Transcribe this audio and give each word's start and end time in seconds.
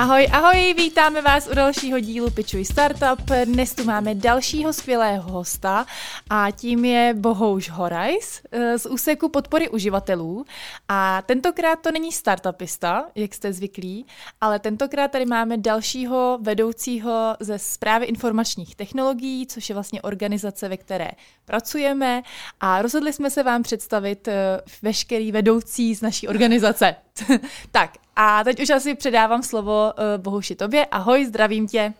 Ahoj, 0.00 0.28
ahoj, 0.32 0.74
vítáme 0.74 1.22
vás 1.22 1.48
u 1.52 1.54
dalšího 1.54 2.00
dílu 2.00 2.30
Pitchuj 2.30 2.64
Startup. 2.64 3.30
Dnes 3.44 3.74
tu 3.74 3.84
máme 3.84 4.14
dalšího 4.14 4.72
skvělého 4.72 5.32
hosta 5.32 5.86
a 6.30 6.50
tím 6.50 6.84
je 6.84 7.14
Bohouš 7.14 7.70
Horajs 7.70 8.42
eh, 8.52 8.78
z 8.78 8.86
úseku 8.86 9.28
podpory 9.28 9.68
uživatelů. 9.68 10.44
A 10.88 11.22
tentokrát 11.22 11.76
to 11.76 11.92
není 11.92 12.12
startupista, 12.12 13.06
jak 13.14 13.34
jste 13.34 13.52
zvyklí, 13.52 14.06
ale 14.40 14.58
tentokrát 14.58 15.10
tady 15.10 15.26
máme 15.26 15.56
dalšího 15.56 16.38
vedoucího 16.42 17.36
ze 17.40 17.58
zprávy 17.58 18.06
informačních 18.06 18.76
technologií, 18.76 19.46
což 19.46 19.68
je 19.68 19.74
vlastně 19.74 20.02
organizace, 20.02 20.68
ve 20.68 20.76
které 20.76 21.10
pracujeme 21.50 22.22
a 22.60 22.82
rozhodli 22.82 23.12
jsme 23.12 23.30
se 23.30 23.42
vám 23.42 23.62
představit 23.62 24.28
eh, 24.28 24.60
veškerý 24.82 25.32
vedoucí 25.32 25.94
z 25.94 26.02
naší 26.02 26.28
organizace. 26.28 26.94
tak 27.70 27.90
a 28.16 28.44
teď 28.44 28.62
už 28.62 28.70
asi 28.70 28.94
předávám 28.94 29.42
slovo 29.42 29.92
uh, 29.92 30.22
Bohuši 30.22 30.54
tobě. 30.54 30.86
Ahoj, 30.86 31.26
zdravím 31.26 31.68
tě. 31.68 31.92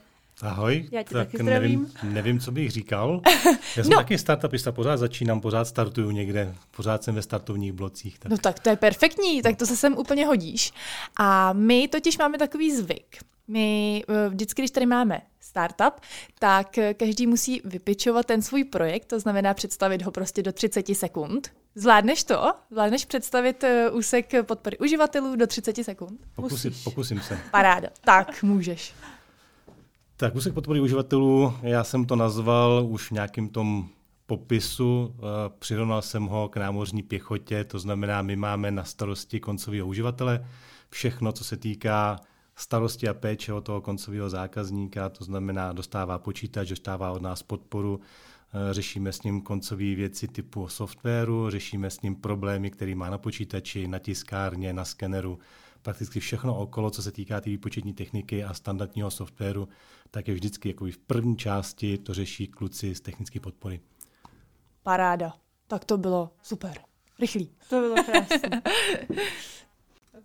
Ahoj, 0.43 0.89
Já 0.93 1.03
tě 1.03 1.15
tak 1.15 1.27
taky 1.27 1.43
zdravím. 1.43 1.93
Nevím, 2.03 2.15
nevím, 2.15 2.41
co 2.41 2.53
bych 2.53 2.71
říkal. 2.71 3.21
Já 3.77 3.83
jsem 3.83 3.91
no. 3.91 3.97
taky 3.97 4.19
startupista, 4.19 4.73
pořád 4.73 4.97
začínám, 4.97 5.41
pořád 5.41 5.65
startuju 5.65 6.11
někde, 6.11 6.55
pořád 6.77 7.05
jsem 7.05 7.15
ve 7.15 7.23
startovních 7.23 7.73
blocích. 7.73 8.19
Tak. 8.19 8.31
No 8.31 8.39
tak 8.39 8.61
to 8.61 8.71
je 8.71 8.77
perfektní, 8.77 9.43
tak 9.43 9.57
to 9.57 9.67
se 9.67 9.77
sem 9.77 9.99
úplně 9.99 10.27
hodíš. 10.27 10.73
A 11.17 11.53
my 11.53 11.89
totiž 11.89 12.19
máme 12.19 12.39
takový 12.39 12.77
zvyk. 12.77 13.17
My 13.51 14.05
eh, 14.09 14.29
vždycky, 14.29 14.63
když 14.63 14.71
tady 14.71 14.87
máme 14.87 15.21
startup, 15.41 16.01
tak 16.39 16.79
eh, 16.79 16.95
každý 16.95 17.27
musí 17.27 17.63
vypičovat 17.65 18.27
ten 18.27 18.43
svůj 18.43 18.65
projekt, 18.65 19.07
to 19.07 19.21
znamená 19.21 19.55
představit 19.55 20.03
ho 20.03 20.11
prostě 20.11 20.43
do 20.43 20.53
30 20.53 20.87
sekund. 20.97 21.53
Zvládneš 21.75 22.25
to? 22.25 22.53
Zvládneš 22.71 23.05
představit 23.05 23.65
uh, 23.65 23.97
úsek 23.97 24.33
podpory 24.43 24.79
uživatelů 24.79 25.37
do 25.37 25.47
30 25.47 25.77
sekund? 25.85 26.21
Pokusím, 26.35 26.73
pokusím 26.85 27.21
se. 27.21 27.39
Paráda. 27.51 27.89
Tak, 28.01 28.43
můžeš. 28.43 28.95
Tak 30.17 30.35
úsek 30.35 30.55
podpory 30.55 30.81
uživatelů, 30.81 31.55
já 31.63 31.85
jsem 31.85 32.05
to 32.05 32.17
nazval 32.17 32.87
už 32.89 33.09
v 33.09 33.11
nějakým 33.11 33.49
tom 33.49 33.89
popisu, 34.27 35.15
přirovnal 35.59 36.03
jsem 36.03 36.27
ho 36.27 36.49
k 36.49 36.57
námořní 36.57 37.03
pěchotě, 37.03 37.65
to 37.65 37.79
znamená, 37.79 38.23
my 38.23 38.37
máme 38.37 38.71
na 38.71 38.85
starosti 38.85 39.41
koncového 39.41 39.87
uživatele 39.87 40.47
všechno, 40.91 41.33
co 41.33 41.45
se 41.45 41.57
týká 41.57 42.21
starosti 42.61 43.09
a 43.09 43.15
péče 43.15 43.53
o 43.53 43.61
toho 43.61 43.81
koncového 43.81 44.31
zákazníka, 44.31 45.09
to 45.09 45.25
znamená, 45.25 45.73
dostává 45.73 46.19
počítač, 46.19 46.69
dostává 46.69 47.13
od 47.13 47.23
nás 47.23 47.43
podporu, 47.43 48.01
Eh, 48.55 48.75
řešíme 48.75 49.13
s 49.13 49.23
ním 49.23 49.41
koncové 49.41 49.95
věci 49.95 50.29
typu 50.29 50.69
softwaru, 50.69 51.51
řešíme 51.51 51.91
s 51.91 52.01
ním 52.01 52.17
problémy, 52.17 52.71
které 52.71 52.95
má 52.95 53.11
na 53.11 53.19
počítači, 53.19 53.89
na 53.89 53.99
tiskárně, 53.99 54.73
na 54.73 54.85
skeneru, 54.85 55.39
prakticky 55.83 56.21
všechno 56.21 56.59
okolo, 56.59 56.91
co 56.91 57.03
se 57.03 57.13
týká 57.13 57.41
té 57.41 57.51
výpočetní 57.51 57.93
techniky 57.93 58.45
a 58.45 58.55
standardního 58.55 59.11
softwaru, 59.11 59.69
tak 60.11 60.29
je 60.29 60.35
vždycky 60.35 60.69
jako 60.69 60.85
v 60.85 60.99
první 60.99 61.37
části 61.37 61.99
to 61.99 62.15
řeší 62.15 62.47
kluci 62.47 62.95
z 62.95 63.01
technické 63.01 63.41
podpory. 63.41 63.81
Paráda. 64.83 65.33
Tak 65.67 65.85
to 65.85 65.99
bylo 65.99 66.31
super. 66.43 66.79
Rychlý. 67.21 67.51
To 67.69 67.81
bylo 67.81 67.95
krásné. 68.05 68.63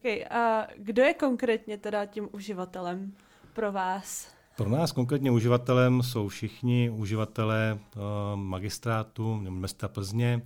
okay, 0.05 0.25
a 0.29 0.67
kdo 0.77 1.03
je 1.03 1.13
konkrétně 1.13 1.77
teda 1.77 2.05
tím 2.05 2.29
uživatelem 2.31 3.13
pro 3.53 3.71
vás? 3.71 4.35
Pro 4.57 4.69
nás 4.69 4.91
konkrétně 4.91 5.31
uživatelem 5.31 6.03
jsou 6.03 6.27
všichni 6.27 6.89
uživatelé 6.89 7.79
uh, 7.79 8.01
magistrátu 8.35 9.35
města 9.35 9.87
Plzně, 9.87 10.41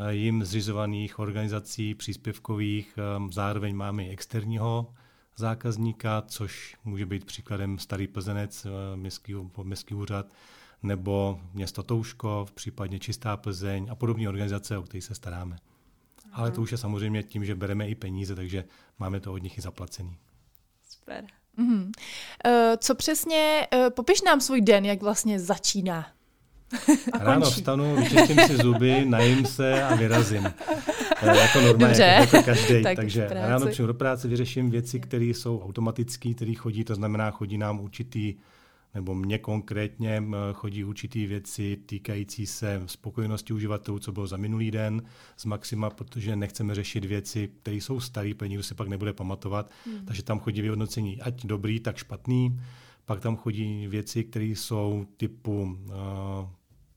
uh, 0.00 0.08
jim 0.08 0.44
zřizovaných 0.44 1.18
organizací 1.18 1.94
příspěvkových, 1.94 2.98
um, 3.16 3.32
zároveň 3.32 3.76
máme 3.76 4.04
i 4.04 4.10
externího 4.10 4.94
zákazníka, 5.36 6.22
což 6.26 6.76
může 6.84 7.06
být 7.06 7.24
příkladem 7.24 7.78
Starý 7.78 8.06
Plzenec, 8.06 8.66
městský, 8.94 9.34
městský 9.62 9.94
úřad, 9.94 10.26
nebo 10.82 11.40
město 11.54 11.82
Touškov, 11.82 12.52
případně 12.52 12.98
Čistá 12.98 13.36
Plzeň 13.36 13.86
a 13.90 13.94
podobné 13.94 14.28
organizace, 14.28 14.78
o 14.78 14.82
které 14.82 15.02
se 15.02 15.14
staráme. 15.14 15.56
Ale 16.32 16.50
to 16.50 16.62
už 16.62 16.72
je 16.72 16.78
samozřejmě 16.78 17.22
tím, 17.22 17.44
že 17.44 17.54
bereme 17.54 17.88
i 17.88 17.94
peníze, 17.94 18.34
takže 18.34 18.64
máme 18.98 19.20
to 19.20 19.32
od 19.32 19.42
nich 19.42 19.58
i 19.58 19.60
zaplacený. 19.60 20.16
Super. 20.88 21.24
Mm-hmm. 21.58 21.82
Uh, 21.84 22.76
co 22.78 22.94
přesně, 22.94 23.66
uh, 23.74 23.90
popiš 23.90 24.22
nám 24.22 24.40
svůj 24.40 24.60
den, 24.60 24.84
jak 24.84 25.02
vlastně 25.02 25.40
začíná. 25.40 26.06
a 27.12 27.18
Ráno 27.18 27.40
končí. 27.40 27.60
vstanu, 27.60 27.96
vyčistím 27.96 28.38
si 28.46 28.56
zuby, 28.56 29.04
najím 29.04 29.46
se 29.46 29.82
a 29.82 29.94
vyrazím. 29.94 30.52
Uh, 31.22 31.28
jako 31.28 31.60
normálně, 31.60 31.86
Dobře. 31.86 32.02
jako, 32.02 32.36
jako 32.36 32.46
každý. 32.46 32.82
tak 32.82 32.96
Takže 32.96 33.28
ráno 33.30 33.66
přijdu 33.66 33.86
do 33.86 33.94
práce, 33.94 34.28
vyřeším 34.28 34.70
věci, 34.70 35.00
které 35.00 35.24
jsou 35.24 35.60
automatické, 35.60 36.34
které 36.34 36.54
chodí, 36.54 36.84
to 36.84 36.94
znamená, 36.94 37.30
chodí 37.30 37.58
nám 37.58 37.80
určitý 37.80 38.34
nebo 38.94 39.14
mně 39.14 39.38
konkrétně 39.38 40.24
chodí 40.52 40.84
určitý 40.84 41.26
věci 41.26 41.78
týkající 41.86 42.46
se 42.46 42.82
spokojenosti 42.86 43.52
uživatelů, 43.52 43.98
co 43.98 44.12
bylo 44.12 44.26
za 44.26 44.36
minulý 44.36 44.70
den 44.70 45.02
z 45.36 45.44
Maxima, 45.44 45.90
protože 45.90 46.36
nechceme 46.36 46.74
řešit 46.74 47.04
věci, 47.04 47.50
které 47.62 47.76
jsou 47.76 48.00
staré, 48.00 48.34
protože 48.34 48.48
nikdo 48.48 48.62
se 48.62 48.74
pak 48.74 48.88
nebude 48.88 49.12
pamatovat. 49.12 49.70
Hmm. 49.86 50.06
Takže 50.06 50.22
tam 50.22 50.40
chodí 50.40 50.62
vyhodnocení 50.62 51.20
ať 51.20 51.46
dobrý, 51.46 51.80
tak 51.80 51.96
špatný. 51.96 52.60
Pak 53.04 53.20
tam 53.20 53.36
chodí 53.36 53.86
věci, 53.86 54.24
které 54.24 54.44
jsou 54.44 55.06
typu 55.16 55.62
uh, 55.62 55.96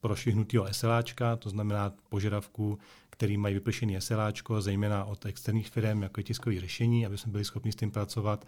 prošvihnutého 0.01 0.67
SLAčka, 0.72 1.35
to 1.35 1.50
znamená 1.50 1.94
požadavků, 2.09 2.79
který 3.09 3.38
mají 3.38 3.53
vyplšený 3.53 4.01
SLAčko, 4.01 4.61
zejména 4.61 5.05
od 5.05 5.25
externích 5.25 5.69
firm, 5.69 6.03
jako 6.03 6.19
je 6.19 6.23
tiskové 6.23 6.59
řešení, 6.59 7.05
aby 7.05 7.17
jsme 7.17 7.31
byli 7.31 7.45
schopni 7.45 7.72
s 7.72 7.75
tím 7.75 7.91
pracovat 7.91 8.45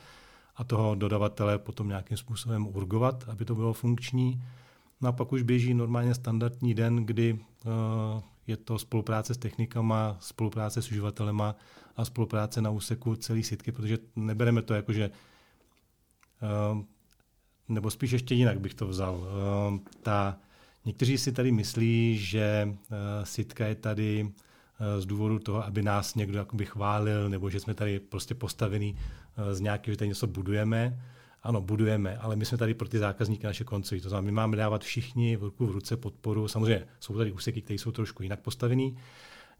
a 0.57 0.63
toho 0.63 0.95
dodavatele 0.95 1.57
potom 1.57 1.87
nějakým 1.87 2.17
způsobem 2.17 2.67
urgovat, 2.67 3.23
aby 3.27 3.45
to 3.45 3.55
bylo 3.55 3.73
funkční. 3.73 4.43
No 5.01 5.09
a 5.09 5.11
pak 5.11 5.31
už 5.31 5.41
běží 5.41 5.73
normálně 5.73 6.15
standardní 6.15 6.73
den, 6.73 6.95
kdy 7.05 7.33
uh, 7.33 8.21
je 8.47 8.57
to 8.57 8.79
spolupráce 8.79 9.33
s 9.33 9.37
technikama, 9.37 10.17
spolupráce 10.19 10.81
s 10.81 10.91
uživatelema 10.91 11.55
a 11.95 12.05
spolupráce 12.05 12.61
na 12.61 12.69
úseku 12.69 13.15
celý 13.15 13.43
sitky, 13.43 13.71
protože 13.71 13.97
nebereme 14.15 14.61
to 14.61 14.73
jako, 14.73 14.93
že 14.93 15.09
uh, 16.71 16.81
nebo 17.69 17.91
spíš 17.91 18.11
ještě 18.11 18.35
jinak 18.35 18.59
bych 18.59 18.73
to 18.73 18.87
vzal. 18.87 19.15
Uh, 19.15 19.79
ta, 20.01 20.37
někteří 20.85 21.17
si 21.17 21.31
tady 21.31 21.51
myslí, 21.51 22.17
že 22.17 22.69
uh, 22.69 22.97
sitka 23.23 23.65
je 23.65 23.75
tady 23.75 24.31
z 24.99 25.05
důvodu 25.05 25.39
toho, 25.39 25.65
aby 25.65 25.83
nás 25.83 26.15
někdo 26.15 26.45
chválil, 26.65 27.29
nebo 27.29 27.49
že 27.49 27.59
jsme 27.59 27.73
tady 27.73 27.99
prostě 27.99 28.35
postavení 28.35 28.95
Eh, 28.95 29.26
z 29.51 29.59
nějakého, 29.59 29.93
že 29.93 29.97
tady 29.97 30.07
něco 30.07 30.27
budujeme. 30.27 31.01
Ano, 31.43 31.61
budujeme, 31.61 32.17
ale 32.17 32.35
my 32.35 32.45
jsme 32.45 32.57
tady 32.57 32.73
pro 32.73 32.87
ty 32.87 32.99
zákazníky 32.99 33.47
naše 33.47 33.63
koncoví. 33.63 34.01
To 34.01 34.09
znamená, 34.09 34.25
my 34.25 34.31
máme 34.31 34.57
dávat 34.57 34.83
všichni 34.83 35.37
v 35.37 35.43
ruku 35.43 35.65
v 35.65 35.71
ruce 35.71 35.97
podporu. 35.97 36.47
Samozřejmě 36.47 36.87
jsou 36.99 37.17
tady 37.17 37.31
úseky, 37.31 37.61
které 37.61 37.79
jsou 37.79 37.91
trošku 37.91 38.23
jinak 38.23 38.39
postavený. 38.39 38.97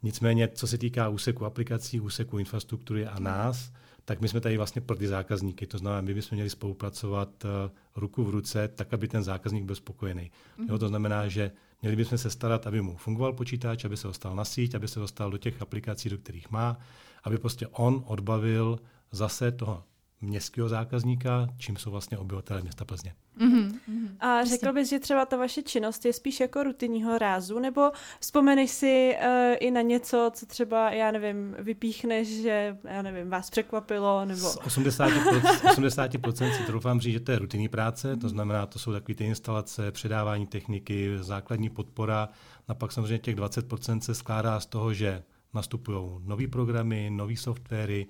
Nicméně, 0.04 0.48
co 0.48 0.68
se 0.68 0.78
týká 0.78 1.10
úseku 1.10 1.46
aplikací, 1.46 2.00
úseku 2.00 2.38
infrastruktury 2.38 3.06
a 3.06 3.20
nás, 3.20 3.72
tak 4.06 4.22
my 4.22 4.28
jsme 4.28 4.42
tady 4.42 4.58
vlastně 4.58 4.82
pro 4.82 4.96
ty 4.98 5.08
zákazníky. 5.08 5.68
To 5.68 5.78
znamená, 5.78 6.02
my 6.02 6.14
bychom 6.14 6.36
měli 6.36 6.50
spolupracovat 6.50 7.30
uh, 7.44 7.50
ruku 7.96 8.24
v 8.24 8.30
ruce, 8.30 8.68
tak, 8.68 8.94
aby 8.94 9.08
ten 9.08 9.24
zákazník 9.24 9.64
byl 9.64 9.76
spokojený. 9.76 10.32
Mm-hmm. 10.32 10.70
Jo, 10.70 10.78
to 10.78 10.88
znamená, 10.88 11.28
že 11.28 11.52
měli 11.82 11.96
bychom 11.96 12.18
se 12.18 12.30
starat, 12.30 12.68
aby 12.68 12.82
mu 12.82 12.98
fungoval 12.98 13.34
počítač, 13.34 13.86
aby 13.86 13.98
se 13.98 14.08
dostal 14.08 14.36
na 14.36 14.46
síť, 14.46 14.76
aby 14.76 14.88
se 14.88 15.00
dostal 15.00 15.32
do 15.32 15.38
těch 15.38 15.62
aplikací, 15.62 16.09
do 16.09 16.18
kterých 16.18 16.52
má, 16.52 16.78
aby 17.24 17.38
prostě 17.38 17.68
on 17.68 18.04
odbavil 18.06 18.80
zase 19.12 19.51
toho 19.51 19.84
městského 20.22 20.69
zákazníka, 20.69 21.47
čím 21.57 21.78
jsou 21.78 21.91
vlastně 21.91 22.18
obyvatelé 22.18 22.62
města 22.62 22.85
Plzně. 22.85 23.13
Mm-hmm. 23.40 23.79
A 24.19 24.44
řekl 24.44 24.73
bys, 24.73 24.90
že 24.90 25.00
třeba 25.00 25.25
ta 25.25 25.38
vaše 25.38 25.61
činnost 25.61 26.05
je 26.05 26.14
spíš 26.14 26.40
jako 26.40 26.64
rutinního 26.64 27.17
rázu, 27.17 27.59
nebo 27.59 27.91
vzpomeneš 28.20 28.72
si 28.72 29.16
uh, 29.20 29.55
i 29.59 29.72
na 29.72 29.82
něco, 29.82 30.32
co 30.34 30.46
třeba, 30.46 30.91
já 30.91 31.11
nevím, 31.11 31.55
vypíchneš, 31.59 32.41
že, 32.41 32.78
já 32.84 33.02
nevím, 33.02 33.29
vás 33.29 33.49
překvapilo, 33.49 34.26
nebo... 34.26 34.40
Z 34.40 34.58
80%, 34.58 35.41
80% 35.41 36.58
si 36.58 36.64
troufám 36.64 37.02
říct, 37.02 37.14
že 37.14 37.20
to 37.20 37.32
je 37.32 37.40
rutinní 37.40 37.70
práce, 37.70 38.17
to 38.17 38.29
znamená, 38.29 38.66
to 38.66 38.79
jsou 38.79 38.91
takové 38.91 39.16
ty 39.16 39.26
instalace, 39.26 39.91
předávání 39.91 40.47
techniky, 40.47 41.17
základní 41.22 41.70
podpora, 41.70 42.29
a 42.67 42.73
pak 42.73 42.91
samozřejmě 42.91 43.20
těch 43.20 43.35
20% 43.35 43.99
se 43.99 44.16
skládá 44.16 44.59
z 44.59 44.66
toho, 44.66 44.93
že 44.93 45.23
nastupují 45.53 46.22
nové 46.23 46.47
programy, 46.47 47.09
nové 47.09 47.35
softwary, 47.35 48.08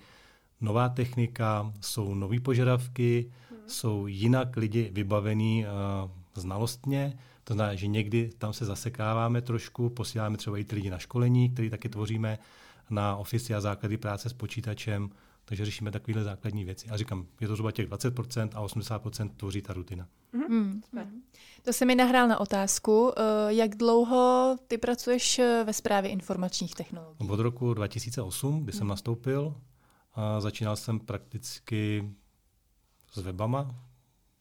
nová 0.62 0.89
technika, 0.89 1.74
jsou 1.81 2.13
nové 2.13 2.39
požadavky, 2.39 3.31
hmm. 3.50 3.59
jsou 3.68 4.07
jinak 4.07 4.57
lidi 4.57 4.89
vybavení 4.94 5.65
uh, 5.65 6.12
znalostně, 6.36 7.18
to 7.44 7.54
znamená, 7.54 7.75
že 7.75 7.88
někdy 7.88 8.30
tam 8.38 8.54
se 8.54 8.65
zasekáváme 8.65 9.42
trošku, 9.42 9.89
posíláme 9.89 10.38
třeba 10.38 10.57
i 10.57 10.63
ty 10.63 10.75
lidi 10.75 10.89
na 10.89 10.98
školení, 10.98 11.50
který 11.50 11.69
taky 11.69 11.89
tvoříme 11.89 12.39
na 12.89 13.15
ofici 13.15 13.54
a 13.54 13.62
základy 13.62 13.98
práce 13.98 14.30
s 14.30 14.33
počítačem, 14.33 15.09
takže 15.45 15.65
řešíme 15.65 15.92
takovéhle 15.92 16.24
základní 16.24 16.65
věci. 16.65 16.89
A 16.89 16.98
říkám, 16.98 17.25
je 17.42 17.48
to 17.48 17.56
zhruba 17.56 17.71
těch 17.71 17.89
20% 17.89 18.50
a 18.53 18.65
80% 18.65 19.30
tvoří 19.38 19.62
ta 19.62 19.74
rutina. 19.74 20.07
Mm, 20.33 20.81
mm. 20.92 21.21
To 21.63 21.74
se 21.74 21.86
mi 21.86 21.95
nahrál 21.95 22.27
na 22.27 22.39
otázku. 22.39 23.12
Eh, 23.18 23.53
jak 23.53 23.75
dlouho 23.75 24.56
ty 24.68 24.77
pracuješ 24.77 25.39
eh, 25.39 25.63
ve 25.63 25.74
správě 25.74 26.12
informačních 26.12 26.75
technologií? 26.75 27.30
Od 27.30 27.39
roku 27.39 27.74
2008, 27.74 28.63
kdy 28.63 28.71
jsem 28.71 28.88
nastoupil, 28.88 29.56
a 30.18 30.40
začínal 30.42 30.75
jsem 30.75 31.00
prakticky 31.00 32.14
s 33.12 33.18
webama, 33.18 33.75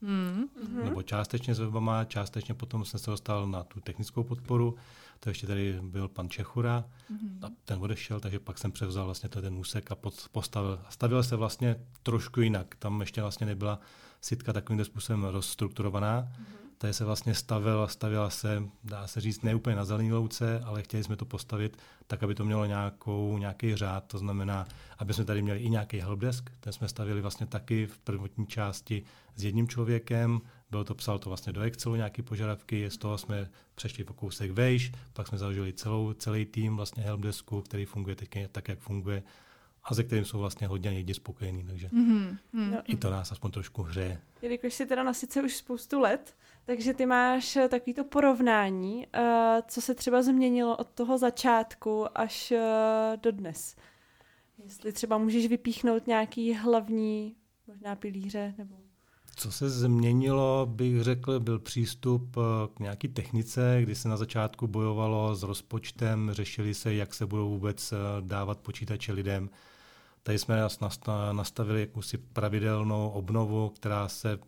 mm. 0.00 0.44
nebo 0.84 1.02
částečně 1.02 1.55
s 1.55 1.58
webama, 1.58 2.05
částečně 2.05 2.55
potom 2.55 2.84
jsem 2.84 3.00
se 3.00 3.11
dostal 3.11 3.46
na 3.46 3.64
tu 3.64 3.81
technickou 3.81 4.25
podporu, 4.25 4.76
to 5.20 5.31
ještě 5.31 5.46
tady 5.46 5.78
byl 5.82 6.08
pan 6.08 6.28
Čechura, 6.28 6.84
mm. 7.11 7.40
a 7.43 7.46
ten 7.64 7.78
odešel, 7.81 8.20
takže 8.20 8.38
pak 8.38 8.58
jsem 8.58 8.73
převzal 8.73 9.05
vlastně 9.05 9.28
ten 9.28 9.55
úsek 9.55 9.93
a 9.93 9.96
postavil. 10.32 10.81
Stavil 10.88 11.23
se 11.23 11.37
vlastně 11.37 11.76
trošku 12.02 12.40
jinak, 12.40 12.75
tam 12.75 13.00
ještě 13.00 13.22
vlastně 13.22 13.46
nebyla 13.46 13.81
sitka 14.20 14.52
takovým 14.52 14.84
způsobem 14.84 15.25
rozstrukturovaná, 15.25 16.29
mm 16.38 16.65
tady 16.78 16.94
se 16.94 17.05
vlastně 17.05 17.34
stavila, 17.34 17.88
stavila 17.88 18.31
se, 18.31 18.62
dá 18.84 19.06
se 19.06 19.20
říct, 19.20 19.43
ne 19.43 19.55
úplně 19.55 19.76
na 19.76 19.84
zelený 19.84 20.12
louce, 20.12 20.61
ale 20.64 20.82
chtěli 20.82 21.05
jsme 21.05 21.17
to 21.17 21.25
postavit 21.25 21.76
tak, 22.06 22.23
aby 22.23 22.34
to 22.34 22.44
mělo 22.44 22.64
nějakou, 22.64 23.38
nějaký 23.38 23.76
řád, 23.76 24.05
to 24.06 24.19
znamená, 24.19 24.67
aby 24.99 25.14
jsme 25.14 25.25
tady 25.25 25.43
měli 25.43 25.58
i 25.58 25.70
nějaký 25.70 25.99
helpdesk, 25.99 26.50
ten 26.61 26.73
jsme 26.73 26.88
stavili 26.88 27.20
vlastně 27.20 27.46
taky 27.46 27.87
v 27.87 27.99
prvotní 27.99 28.46
části 28.46 29.02
s 29.37 29.44
jedním 29.44 29.69
člověkem, 29.69 30.40
bylo 30.70 30.84
to, 30.84 30.94
psal 30.94 31.19
to 31.19 31.31
vlastně 31.31 31.52
do 31.52 31.61
Excelu 31.61 31.94
nějaké 31.94 32.23
požadavky, 32.23 32.90
z 32.90 32.96
toho 32.96 33.19
jsme 33.19 33.50
přešli 33.75 34.05
po 34.05 34.14
kousek 34.14 34.50
vejš, 34.50 34.93
pak 35.12 35.29
jsme 35.29 35.38
založili 35.38 35.72
celou, 35.72 36.12
celý 36.12 36.44
tým 36.46 36.76
vlastně 36.76 37.02
helpdesku, 37.02 37.61
který 37.61 37.84
funguje 37.84 38.17
teď 38.17 38.31
tak, 38.52 38.69
jak 38.69 38.79
funguje 38.79 39.22
a 39.84 39.94
ze 39.94 40.05
kterým 40.05 40.25
jsou 40.25 40.38
vlastně 40.38 40.67
hodně 40.67 40.90
lidi 40.90 41.14
spokojení, 41.14 41.64
takže 41.64 41.88
mm-hmm. 41.88 42.82
i 42.84 42.96
to 42.96 43.11
nás 43.11 43.32
aspoň 43.32 43.50
trošku 43.50 43.82
hřeje. 43.82 44.20
Jelikož 44.43 44.75
jsi 44.75 44.87
teda 44.87 45.02
na 45.02 45.14
sice 45.14 45.43
už 45.43 45.56
spoustu 45.56 46.00
let, 46.00 46.37
takže 46.66 46.94
ty 46.94 47.06
máš 47.06 47.56
eh, 47.56 47.68
takovýto 47.68 48.04
porovnání, 48.04 49.06
uh, 49.06 49.22
co 49.68 49.80
se 49.80 49.94
třeba 49.94 50.22
změnilo 50.22 50.76
od 50.76 50.88
toho 50.88 51.18
začátku 51.18 52.18
až 52.18 52.52
uh, 52.52 53.16
do 53.16 53.32
dnes. 53.32 53.76
Jestli 54.64 54.92
třeba 54.92 55.18
můžeš 55.18 55.46
vypíchnout 55.46 56.06
nějaký 56.06 56.54
hlavní 56.54 57.36
možná 57.66 57.96
pilíře 57.96 58.54
nebo... 58.58 58.74
Co 59.36 59.52
se 59.52 59.70
změnilo, 59.70 60.66
bych 60.70 61.02
řekl, 61.02 61.40
byl 61.40 61.58
přístup 61.58 62.36
k 62.74 62.80
nějaký 62.80 63.08
technice, 63.08 63.78
kdy 63.82 63.94
se 63.94 64.08
na 64.08 64.16
začátku 64.16 64.66
bojovalo 64.66 65.34
s 65.34 65.42
rozpočtem, 65.42 66.30
řešili 66.32 66.74
se, 66.74 66.94
jak 66.94 67.14
se 67.14 67.26
budou 67.26 67.50
vůbec 67.50 67.94
dávat 68.20 68.58
počítače 68.58 69.12
lidem. 69.12 69.50
Tady 70.22 70.38
jsme 70.38 70.62
nastavili 71.32 71.80
jakousi 71.80 72.19
pravidelnou 72.19 73.08
obnovu, 73.08 73.69
která 73.69 74.08
se 74.08 74.38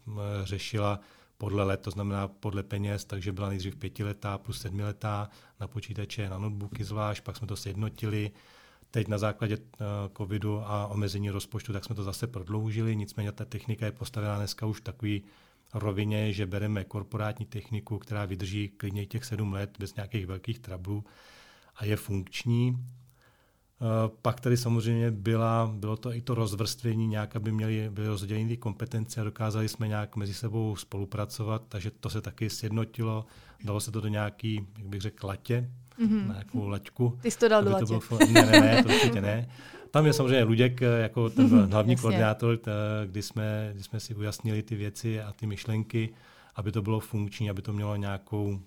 řešila 0.44 1.00
podle 1.38 1.64
let, 1.64 1.80
to 1.80 1.90
znamená 1.90 2.28
podle 2.28 2.62
peněz, 2.62 3.04
takže 3.04 3.32
byla 3.32 3.48
nejdřív 3.48 3.76
pětiletá 3.76 4.38
plus 4.38 4.60
sedmiletá 4.60 5.30
na 5.60 5.68
počítače, 5.68 6.28
na 6.28 6.38
notebooky 6.38 6.84
zvlášť, 6.84 7.24
pak 7.24 7.36
jsme 7.36 7.46
to 7.46 7.56
sjednotili. 7.56 8.30
Teď 8.90 9.08
na 9.08 9.18
základě 9.18 9.56
uh, 9.56 9.64
covidu 10.16 10.60
a 10.60 10.86
omezení 10.86 11.30
rozpočtu, 11.30 11.72
tak 11.72 11.84
jsme 11.84 11.94
to 11.94 12.02
zase 12.02 12.26
prodloužili, 12.26 12.96
nicméně 12.96 13.32
ta 13.32 13.44
technika 13.44 13.86
je 13.86 13.92
postavená 13.92 14.36
dneska 14.36 14.66
už 14.66 14.80
takový 14.80 15.22
rovině, 15.74 16.32
že 16.32 16.46
bereme 16.46 16.84
korporátní 16.84 17.46
techniku, 17.46 17.98
která 17.98 18.24
vydrží 18.24 18.68
klidně 18.68 19.06
těch 19.06 19.24
sedm 19.24 19.52
let 19.52 19.76
bez 19.78 19.94
nějakých 19.94 20.26
velkých 20.26 20.58
trablů 20.58 21.04
a 21.76 21.84
je 21.84 21.96
funkční. 21.96 22.76
Eh, 23.80 24.10
pak 24.22 24.40
tady 24.40 24.56
samozřejmě 24.56 25.10
byla, 25.10 25.72
bylo 25.74 25.96
to 25.96 26.14
i 26.14 26.20
to 26.20 26.34
rozvrstvení, 26.34 27.06
nějak, 27.06 27.36
aby 27.36 27.52
měli, 27.52 27.90
byly 27.90 28.06
rozděleny 28.06 28.48
ty 28.48 28.56
kompetence 28.56 29.20
a 29.20 29.24
dokázali 29.24 29.68
jsme 29.68 29.88
nějak 29.88 30.16
mezi 30.16 30.34
sebou 30.34 30.76
spolupracovat, 30.76 31.62
takže 31.68 31.90
to 31.90 32.10
se 32.10 32.20
taky 32.20 32.50
sjednotilo, 32.50 33.26
dalo 33.64 33.80
se 33.80 33.90
to 33.90 34.00
do 34.00 34.08
nějaký, 34.08 34.66
jak 34.78 34.86
bych 34.86 35.00
řekl, 35.00 35.26
latě, 35.26 35.70
mm-hmm. 35.98 36.26
na 36.26 36.34
nějakou 36.34 36.68
laťku. 36.68 37.18
Ty 37.22 37.30
jsi 37.30 37.38
to 37.38 37.48
dal 37.48 37.64
do 37.64 37.70
latě. 37.70 37.86
To 37.86 38.00
bylo, 38.08 38.32
ne, 38.32 38.46
ne, 38.46 38.60
ne, 38.60 38.82
to 38.82 38.88
určitě 38.88 39.20
ne. 39.20 39.48
Tam 39.90 40.06
je 40.06 40.12
samozřejmě 40.12 40.44
Luděk 40.44 40.82
eh, 40.82 40.86
jako 40.86 41.30
ten 41.30 41.46
mm-hmm, 41.46 41.70
hlavní 41.70 41.92
jasně. 41.92 42.02
koordinátor, 42.02 42.56
t, 42.56 42.70
kdy 43.06 43.22
jsme, 43.22 43.70
kdy 43.74 43.82
jsme 43.82 44.00
si 44.00 44.14
ujasnili 44.14 44.62
ty 44.62 44.76
věci 44.76 45.20
a 45.20 45.32
ty 45.32 45.46
myšlenky, 45.46 46.08
aby 46.54 46.72
to 46.72 46.82
bylo 46.82 47.00
funkční, 47.00 47.50
aby 47.50 47.62
to 47.62 47.72
mělo 47.72 47.96
nějakou 47.96 48.60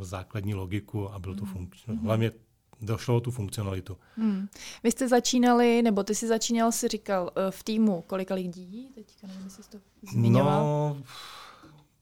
základní 0.00 0.54
logiku 0.54 1.12
a 1.12 1.18
bylo 1.18 1.34
to 1.34 1.44
mm-hmm. 1.44 1.52
funkční. 1.52 1.96
Hlavně 1.96 2.30
došlo 2.80 3.20
tu 3.20 3.30
funkcionalitu. 3.30 3.96
Hmm. 4.16 4.48
Vy 4.84 4.90
jste 4.90 5.08
začínali, 5.08 5.82
nebo 5.82 6.02
ty 6.02 6.14
jsi 6.14 6.28
začínal, 6.28 6.72
si 6.72 6.88
říkal, 6.88 7.30
eh, 7.36 7.50
v 7.50 7.62
týmu 7.62 8.04
kolika 8.06 8.34
lidí? 8.34 8.90
Teďka 8.94 9.26
nevím, 9.26 9.44
jestli 9.44 9.62
jsi 9.62 9.70
to 9.70 9.78
zmiňoval. 10.12 10.62
No, 10.62 11.02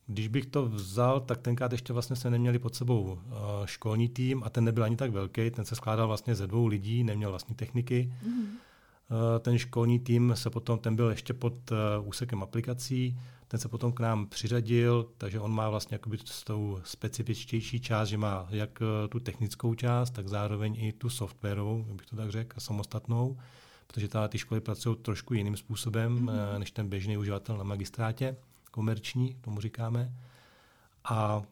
když 0.07 0.29
bych 0.29 0.47
to 0.47 0.67
vzal, 0.67 1.21
tak 1.21 1.41
tenkrát 1.41 1.73
ještě 1.73 1.93
vlastně 1.93 2.17
jsme 2.17 2.31
neměli 2.31 2.59
pod 2.59 2.75
sebou 2.75 3.19
eh, 3.19 3.33
školní 3.65 4.09
tým 4.09 4.43
a 4.45 4.51
ten 4.51 4.65
nebyl 4.65 4.85
ani 4.85 4.97
tak 4.97 5.11
velký, 5.11 5.51
ten 5.51 5.65
se 5.65 5.77
skládal 5.77 6.07
vlastně 6.07 6.35
ze 6.35 6.47
dvou 6.47 6.67
lidí, 6.67 7.05
neměl 7.05 7.31
vlastní 7.31 7.55
techniky. 7.55 8.13
Hmm. 8.23 8.49
Ten 9.41 9.59
školní 9.59 9.99
tým 9.99 10.33
se 10.37 10.51
potom, 10.51 10.79
ten 10.79 10.97
byl 10.97 11.11
ještě 11.11 11.35
pod 11.35 11.55
úsekem 12.05 12.43
aplikací, 12.43 13.19
ten 13.49 13.61
se 13.61 13.69
potom 13.69 13.93
k 13.93 14.01
nám 14.01 14.27
přiřadil, 14.27 15.09
takže 15.19 15.41
on 15.41 15.53
má 15.53 15.71
vlastně 15.71 15.95
jakoby 15.95 16.19
s 16.25 16.45
tou 16.45 16.81
specifičtější 16.85 17.81
část, 17.81 18.09
že 18.09 18.19
má 18.19 18.47
jak 18.51 18.83
eh, 18.83 19.09
tu 19.09 19.21
technickou 19.21 19.75
část, 19.75 20.11
tak 20.11 20.29
zároveň 20.29 20.77
i 20.79 20.93
tu 20.93 21.11
softwarovou, 21.11 21.83
bych 21.83 22.07
to 22.07 22.17
tak 22.17 22.31
řekl, 22.31 22.61
samostatnou, 22.61 23.39
protože 23.87 24.09
ta, 24.09 24.29
ty 24.29 24.39
školy 24.39 24.61
pracují 24.61 24.97
trošku 24.97 25.35
jiným 25.35 25.57
způsobem, 25.57 26.27
mm-hmm. 26.27 26.59
než 26.59 26.71
ten 26.71 26.89
běžný 26.89 27.19
uživatel 27.19 27.57
na 27.57 27.65
magistrátě, 27.65 28.37
komerční, 28.71 29.35
tomu 29.35 29.61
říkáme. 29.61 30.13
A 31.05 31.43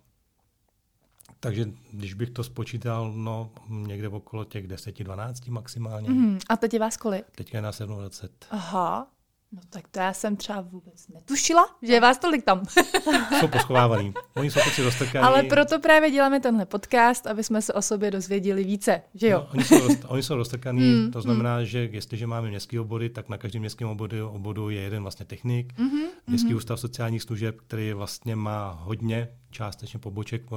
takže 1.40 1.66
když 1.92 2.14
bych 2.14 2.30
to 2.30 2.44
spočítal, 2.44 3.12
no 3.12 3.50
někde 3.68 4.08
okolo 4.08 4.44
těch 4.44 4.68
10-12 4.68 5.52
maximálně. 5.52 6.10
Mm, 6.10 6.38
a 6.48 6.56
teď 6.56 6.72
je 6.72 6.80
vás 6.80 6.96
kolik? 6.96 7.24
Teďka 7.34 7.58
je 7.58 7.62
nás 7.62 7.78
27. 7.78 8.34
Aha, 8.50 9.13
No 9.54 9.60
tak 9.70 9.88
to 9.88 9.98
já 10.00 10.12
jsem 10.12 10.36
třeba 10.36 10.60
vůbec 10.60 11.08
netušila, 11.08 11.66
že 11.82 11.92
je 11.92 12.00
vás 12.00 12.18
tolik 12.18 12.44
tam. 12.44 12.62
jsou 13.40 13.48
poschovávaný. 13.48 14.14
Oni 14.34 14.50
jsou 14.50 14.60
prostě 14.60 14.82
roztrkaní. 14.82 15.24
Ale 15.24 15.42
proto 15.42 15.80
právě 15.80 16.10
děláme 16.10 16.40
tenhle 16.40 16.66
podcast, 16.66 17.26
aby 17.26 17.44
jsme 17.44 17.62
se 17.62 17.72
o 17.72 17.82
sobě 17.82 18.10
dozvěděli 18.10 18.64
více, 18.64 19.02
že 19.14 19.28
jo? 19.28 19.38
No, 19.38 19.48
oni 19.52 19.64
jsou, 19.64 19.88
roz, 19.88 19.98
oni 20.06 20.22
jsou 20.22 20.34
roztrkaní, 20.36 20.92
mm, 20.92 21.10
to 21.10 21.20
znamená, 21.20 21.58
mm. 21.58 21.64
že 21.64 21.88
jestliže 21.92 22.26
máme 22.26 22.48
městský 22.48 22.78
obory, 22.78 23.08
tak 23.08 23.28
na 23.28 23.38
každém 23.38 23.60
městském 23.60 23.88
oboru, 23.88 24.28
oboru 24.28 24.70
je 24.70 24.80
jeden 24.80 25.02
vlastně 25.02 25.26
technik. 25.26 25.78
Mm-hmm, 25.78 26.06
městský 26.26 26.52
mm-hmm. 26.52 26.56
ústav 26.56 26.80
sociálních 26.80 27.22
služeb, 27.22 27.56
který 27.66 27.92
vlastně 27.92 28.36
má 28.36 28.78
hodně 28.82 29.28
částečně 29.50 29.98
poboček 29.98 30.42
eh, 30.52 30.56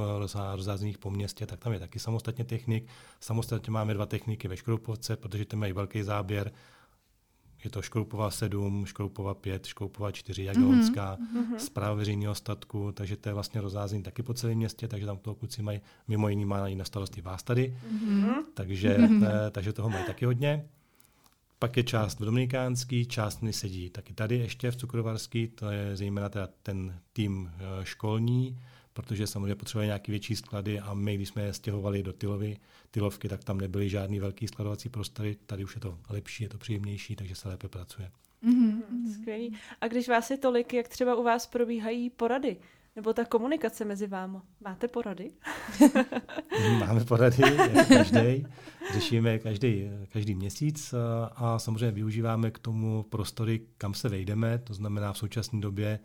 rozházených 0.54 0.98
po 0.98 1.10
městě, 1.10 1.46
tak 1.46 1.58
tam 1.58 1.72
je 1.72 1.78
taky 1.78 1.98
samostatně 1.98 2.44
technik. 2.44 2.86
Samostatně 3.20 3.70
máme 3.70 3.94
dva 3.94 4.06
techniky 4.06 4.48
ve 4.48 4.56
Škroupovce, 4.56 5.16
protože 5.16 5.44
ty 5.44 5.56
mají 5.56 5.72
velký 5.72 6.02
záběr 6.02 6.52
je 7.64 7.70
to 7.70 7.82
Škroupová 7.82 8.30
7, 8.30 8.86
Škroupová 8.86 9.34
5, 9.34 9.66
Škroupová 9.66 10.12
4, 10.12 10.44
Jagiellonská, 10.44 11.16
mm-hmm. 11.16 11.56
zpráva 11.56 11.94
veřejného 11.94 12.34
statku, 12.34 12.92
takže 12.92 13.16
to 13.16 13.28
je 13.28 13.32
vlastně 13.32 13.60
rozázení 13.60 14.02
taky 14.02 14.22
po 14.22 14.34
celém 14.34 14.56
městě, 14.56 14.88
takže 14.88 15.06
tam 15.06 15.18
toho 15.18 15.34
kluci 15.34 15.62
mají, 15.62 15.80
mimo 16.08 16.28
jiný 16.28 16.44
mají 16.44 16.76
na 16.76 16.84
starosti 16.84 17.20
vás 17.20 17.42
tady, 17.42 17.76
mm-hmm. 17.92 18.34
takže, 18.54 18.96
mm-hmm. 18.98 19.50
takže 19.50 19.72
toho 19.72 19.90
mají 19.90 20.04
taky 20.04 20.24
hodně. 20.24 20.64
Pak 21.58 21.76
je 21.76 21.82
část 21.82 22.20
v 22.20 22.24
Dominikánský, 22.24 23.06
část 23.06 23.42
mi 23.42 23.52
sedí 23.52 23.90
taky 23.90 24.14
tady 24.14 24.38
ještě 24.38 24.70
v 24.70 24.76
Cukrovarský, 24.76 25.48
to 25.48 25.70
je 25.70 25.96
zejména 25.96 26.28
teda 26.28 26.48
ten 26.62 27.00
tým 27.12 27.50
eh, 27.54 27.84
školní, 27.84 28.58
protože 28.98 29.26
samozřejmě 29.26 29.54
potřebuje 29.54 29.86
nějaké 29.86 30.12
větší 30.12 30.36
sklady 30.36 30.80
a 30.80 30.94
my, 30.94 31.14
když 31.14 31.28
jsme 31.28 31.42
je 31.42 31.52
stěhovali 31.52 32.02
do 32.02 32.12
Tylovy, 32.12 32.56
Tylovky, 32.90 33.28
tak 33.28 33.44
tam 33.44 33.58
nebyly 33.58 33.88
žádný 33.88 34.20
velký 34.20 34.48
skladovací 34.48 34.88
prostory. 34.88 35.36
Tady 35.46 35.64
už 35.64 35.74
je 35.74 35.80
to 35.80 35.98
lepší, 36.08 36.42
je 36.42 36.48
to 36.48 36.58
příjemnější, 36.58 37.16
takže 37.16 37.34
se 37.34 37.48
lépe 37.48 37.68
pracuje. 37.68 38.10
Mm-hmm. 38.44 38.82
Skvělý. 39.14 39.56
A 39.80 39.88
když 39.88 40.08
vás 40.08 40.30
je 40.30 40.38
tolik, 40.38 40.74
jak 40.74 40.88
třeba 40.88 41.14
u 41.14 41.22
vás 41.22 41.46
probíhají 41.46 42.10
porady? 42.10 42.56
Nebo 42.96 43.12
ta 43.12 43.24
komunikace 43.24 43.84
mezi 43.84 44.06
vámi? 44.06 44.38
Máte 44.64 44.88
porady? 44.88 45.30
Máme 46.80 47.04
porady, 47.04 47.42
jako 47.42 47.94
každý. 47.94 48.46
Řešíme 48.92 49.38
každý, 49.38 49.90
každý 50.12 50.34
měsíc 50.34 50.94
a 51.34 51.58
samozřejmě 51.58 51.90
využíváme 51.90 52.50
k 52.50 52.58
tomu 52.58 53.02
prostory, 53.02 53.60
kam 53.76 53.94
se 53.94 54.08
vejdeme. 54.08 54.58
To 54.58 54.74
znamená 54.74 55.12
v 55.12 55.18
současné 55.18 55.60
době 55.60 55.98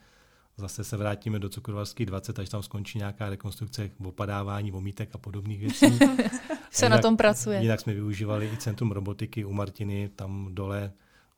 zase 0.58 0.84
se 0.84 0.98
vrátíme 0.98 1.40
do 1.40 1.50
Cukrovarský 1.50 2.06
20, 2.06 2.40
až 2.40 2.50
tam 2.50 2.64
skončí 2.64 2.98
nějaká 2.98 3.30
rekonstrukce 3.30 3.90
opadávání, 4.06 4.72
vomítek 4.72 5.16
a 5.16 5.18
podobných 5.18 5.60
věcí. 5.60 6.00
se 6.72 6.86
jinak, 6.86 6.98
na 6.98 7.02
tom 7.02 7.18
pracuje. 7.18 7.62
Jinak 7.62 7.80
jsme 7.80 7.94
využívali 7.94 8.50
i 8.54 8.58
Centrum 8.58 8.92
robotiky 8.92 9.46
u 9.46 9.54
Martiny, 9.54 10.10
tam 10.16 10.48
dole 10.52 10.92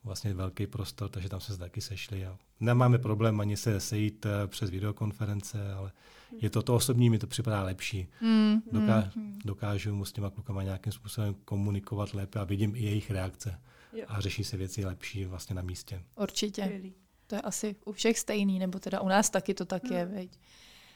vlastně 0.04 0.34
velký 0.34 0.66
prostor, 0.66 1.08
takže 1.08 1.28
tam 1.28 1.40
se 1.40 1.58
taky 1.58 1.80
sešli. 1.80 2.26
A 2.26 2.38
nemáme 2.60 2.98
problém 2.98 3.40
ani 3.40 3.56
se 3.56 3.80
sejít 3.80 4.26
eh, 4.26 4.46
přes 4.46 4.70
videokonference, 4.70 5.72
ale 5.72 5.92
je 6.40 6.50
to 6.50 6.62
to 6.62 6.74
osobní, 6.74 7.10
mi 7.10 7.18
to 7.18 7.26
připadá 7.26 7.62
lepší. 7.62 8.08
Mm, 8.20 8.62
Doká, 8.72 9.10
mm, 9.16 9.38
dokážu 9.44 10.04
s 10.04 10.12
těma 10.12 10.30
klukama 10.30 10.62
nějakým 10.62 10.92
způsobem 10.92 11.34
komunikovat 11.44 12.14
lépe 12.14 12.38
a 12.38 12.44
vidím 12.44 12.76
i 12.76 12.82
jejich 12.82 13.10
reakce. 13.10 13.60
Jo. 13.92 14.04
A 14.08 14.20
řeší 14.20 14.44
se 14.44 14.56
věci 14.56 14.84
lepší 14.84 15.24
vlastně 15.24 15.54
na 15.54 15.62
místě. 15.62 16.02
Určitě. 16.16 16.80
To 17.26 17.34
je 17.34 17.40
asi 17.40 17.76
u 17.84 17.92
všech 17.92 18.18
stejný, 18.18 18.58
nebo 18.58 18.78
teda 18.78 19.00
u 19.00 19.08
nás 19.08 19.30
taky 19.30 19.54
to 19.54 19.64
tak 19.64 19.84
hmm. 19.84 19.96
je, 19.96 20.04
veď. 20.04 20.38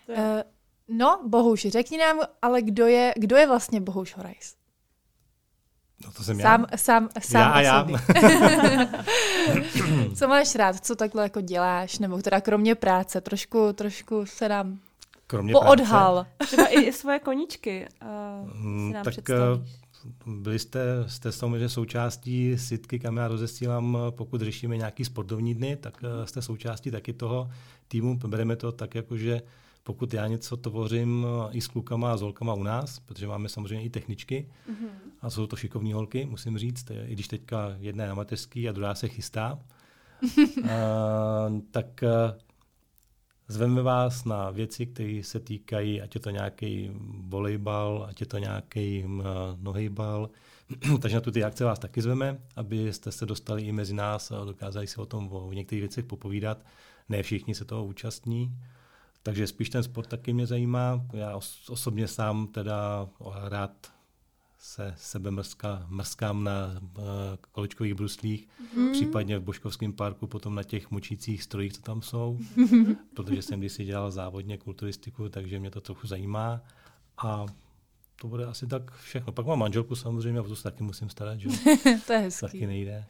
Je. 0.09 0.15
Uh, 0.15 0.43
no, 0.89 1.21
Bohuš, 1.27 1.61
řekni 1.61 1.99
nám, 1.99 2.21
ale 2.43 2.63
kdo 2.63 2.87
je, 2.87 3.13
kdo 3.17 3.37
je 3.37 3.47
vlastně 3.47 3.81
Bohuš 3.81 4.17
Horajs? 4.17 4.55
No 6.05 6.13
to 6.13 6.25
jsem 6.25 6.41
sám, 6.41 6.67
já. 6.71 6.79
Sám, 6.79 7.09
sám 7.21 7.41
já 7.41 7.51
a 7.51 7.61
já. 7.61 7.87
co 10.19 10.29
máš 10.29 10.55
rád, 10.55 10.85
co 10.85 10.97
takhle 10.97 11.23
jako 11.23 11.41
děláš, 11.41 11.99
nebo 11.99 12.23
teda 12.23 12.41
kromě 12.41 12.75
práce, 12.75 13.21
trošku, 13.21 13.73
trošku 13.73 14.27
se 14.27 14.49
nám 14.49 14.79
kromě 15.27 15.53
poodhal. 15.53 16.27
Práce. 16.37 16.47
Třeba 16.47 16.67
i 16.69 16.93
svoje 16.93 17.19
koničky 17.19 17.89
uh, 18.03 18.93
tak 18.93 19.13
představíš. 19.13 19.80
Byli 20.27 20.59
jste, 20.59 21.05
jste 21.07 21.33
samozřejmě 21.33 21.69
součástí 21.69 22.59
sitky, 22.59 22.99
kam 22.99 23.17
já 23.17 23.29
rozesílám, 23.29 23.99
pokud 24.11 24.41
řešíme 24.41 24.77
nějaký 24.77 25.05
sportovní 25.05 25.55
dny, 25.55 25.77
tak 25.77 26.05
jste 26.25 26.43
součástí 26.43 26.91
taky 26.91 27.13
toho 27.13 27.51
týmu. 27.89 28.17
Bereme 28.17 28.57
to 28.57 28.73
tak, 28.73 28.95
jako 28.95 29.17
že 29.17 29.43
pokud 29.83 30.15
já 30.15 30.27
něco 30.27 30.57
tvořím 30.57 31.27
i 31.53 31.61
s 31.61 31.67
klukama 31.67 32.13
a 32.13 32.17
s 32.17 32.21
holkama 32.21 32.55
u 32.55 32.63
nás, 32.63 32.99
protože 32.99 33.27
máme 33.27 33.49
samozřejmě 33.49 33.85
i 33.85 33.91
techničky 33.91 34.49
mm-hmm. 34.71 34.89
a 35.21 35.31
jsou 35.31 35.47
to 35.47 35.57
šikovní 35.57 35.93
holky, 35.93 36.27
musím 36.27 36.59
říct, 36.59 36.91
i 37.07 37.13
když 37.13 37.29
teďka 37.29 37.77
jedna 37.79 38.05
je 38.05 38.11
amatéřský 38.11 38.69
a 38.69 38.73
druhá 38.73 38.95
se 38.95 39.09
chystá, 39.09 39.59
a, 40.71 40.79
tak 41.71 42.05
zveme 43.51 43.83
vás 43.83 44.25
na 44.25 44.51
věci, 44.51 44.87
které 44.87 45.21
se 45.25 45.41
týkají, 45.41 46.03
ať 46.03 46.15
je 46.15 46.21
to 46.21 46.31
nějaký 46.31 46.91
volejbal, 47.29 48.07
ať 48.09 48.21
je 48.21 48.27
to 48.27 48.39
nějaký 48.39 49.05
nohejbal, 49.61 50.31
takže 51.01 51.17
na 51.17 51.21
ty 51.21 51.45
akce 51.45 51.65
vás 51.65 51.79
taky 51.79 52.03
zveme, 52.03 52.39
abyste 52.57 53.13
se 53.13 53.27
dostali 53.27 53.63
i 53.63 53.73
mezi 53.73 53.95
nás 53.95 54.31
a 54.31 54.45
dokázali 54.45 54.87
si 54.87 54.97
o 54.97 55.07
tom 55.07 55.29
o 55.33 55.53
některých 55.53 55.83
věcech 55.83 56.05
popovídat. 56.05 56.59
Ne 57.09 57.23
všichni 57.23 57.55
se 57.55 57.65
toho 57.65 57.85
účastní, 57.85 58.57
takže 59.23 59.47
spíš 59.47 59.71
ten 59.71 59.83
sport 59.83 60.07
taky 60.07 60.33
mě 60.33 60.47
zajímá. 60.47 61.07
Já 61.13 61.41
osobně 61.69 62.09
sám 62.09 62.47
teda 62.47 63.09
rád 63.49 63.93
se 64.63 64.95
sebe 64.97 65.31
mrska, 65.31 65.87
mrskám 65.89 66.45
na 66.45 66.81
uh, 66.83 67.05
kolečkových 67.53 67.95
bruslích, 67.95 68.49
mm. 68.77 68.93
případně 68.93 69.39
v 69.39 69.43
Boškovském 69.43 69.93
parku, 69.93 70.27
potom 70.27 70.55
na 70.55 70.63
těch 70.63 70.91
močících 70.91 71.43
strojích, 71.43 71.73
co 71.73 71.83
tam 71.83 72.03
jsou, 72.03 72.39
protože 73.15 73.43
jsem 73.43 73.59
kdysi 73.59 73.85
dělal 73.85 74.11
závodně 74.11 74.59
kulturistiku, 74.59 75.29
takže 75.29 75.59
mě 75.59 75.71
to 75.71 75.81
trochu 75.81 76.07
zajímá. 76.07 76.61
A 77.25 77.47
to 78.21 78.29
bude 78.29 78.45
asi 78.45 78.67
tak 78.67 78.93
všechno. 78.93 79.33
Pak 79.33 79.47
mám 79.47 79.59
manželku 79.59 79.97
samozřejmě, 79.97 80.41
a 80.41 80.43
to 80.43 80.57
se 80.57 80.63
taky 80.63 80.83
musím 80.83 81.09
starat, 81.09 81.41
že? 81.41 81.49
to 82.07 82.13
je 82.13 82.19
hezký. 82.19 82.47
Taky 82.47 82.67
nejde. 82.67 83.05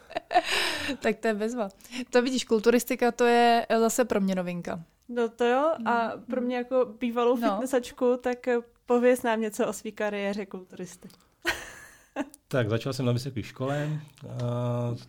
tak 1.02 1.16
to 1.16 1.28
je 1.28 1.34
bezva. 1.34 1.68
To 2.10 2.22
vidíš, 2.22 2.44
kulturistika 2.44 3.12
to 3.12 3.24
je 3.24 3.66
zase 3.78 4.04
pro 4.04 4.20
mě 4.20 4.34
novinka. 4.34 4.84
No 5.08 5.28
to 5.28 5.44
jo, 5.44 5.72
a 5.86 6.16
mm. 6.16 6.22
pro 6.22 6.40
mě 6.40 6.56
jako 6.56 6.94
bývalou 7.00 7.36
no. 7.36 7.50
fitnessačku, 7.50 8.16
tak 8.20 8.48
pověz 8.90 9.22
nám 9.22 9.40
něco 9.40 9.66
o 9.66 9.72
své 9.72 9.90
kariéře 9.90 10.46
kulturisty. 10.46 11.08
tak 12.48 12.68
začal 12.68 12.92
jsem 12.92 13.06
na 13.06 13.12
vysoké 13.12 13.42
škole, 13.42 14.00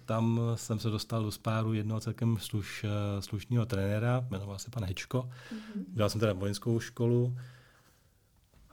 tam 0.05 0.41
jsem 0.55 0.79
se 0.79 0.89
dostal 0.89 1.23
do 1.23 1.31
spáru 1.31 1.73
jednoho 1.73 1.99
celkem 1.99 2.37
sluš, 2.39 2.85
slušného 3.19 3.65
trenéra, 3.65 4.25
jmenoval 4.29 4.59
se 4.59 4.71
pan 4.71 4.85
Hečko. 4.85 5.21
Mm-hmm. 5.21 5.83
Dělal 5.87 6.09
jsem 6.09 6.19
teda 6.19 6.33
vojenskou 6.33 6.79
školu, 6.79 7.35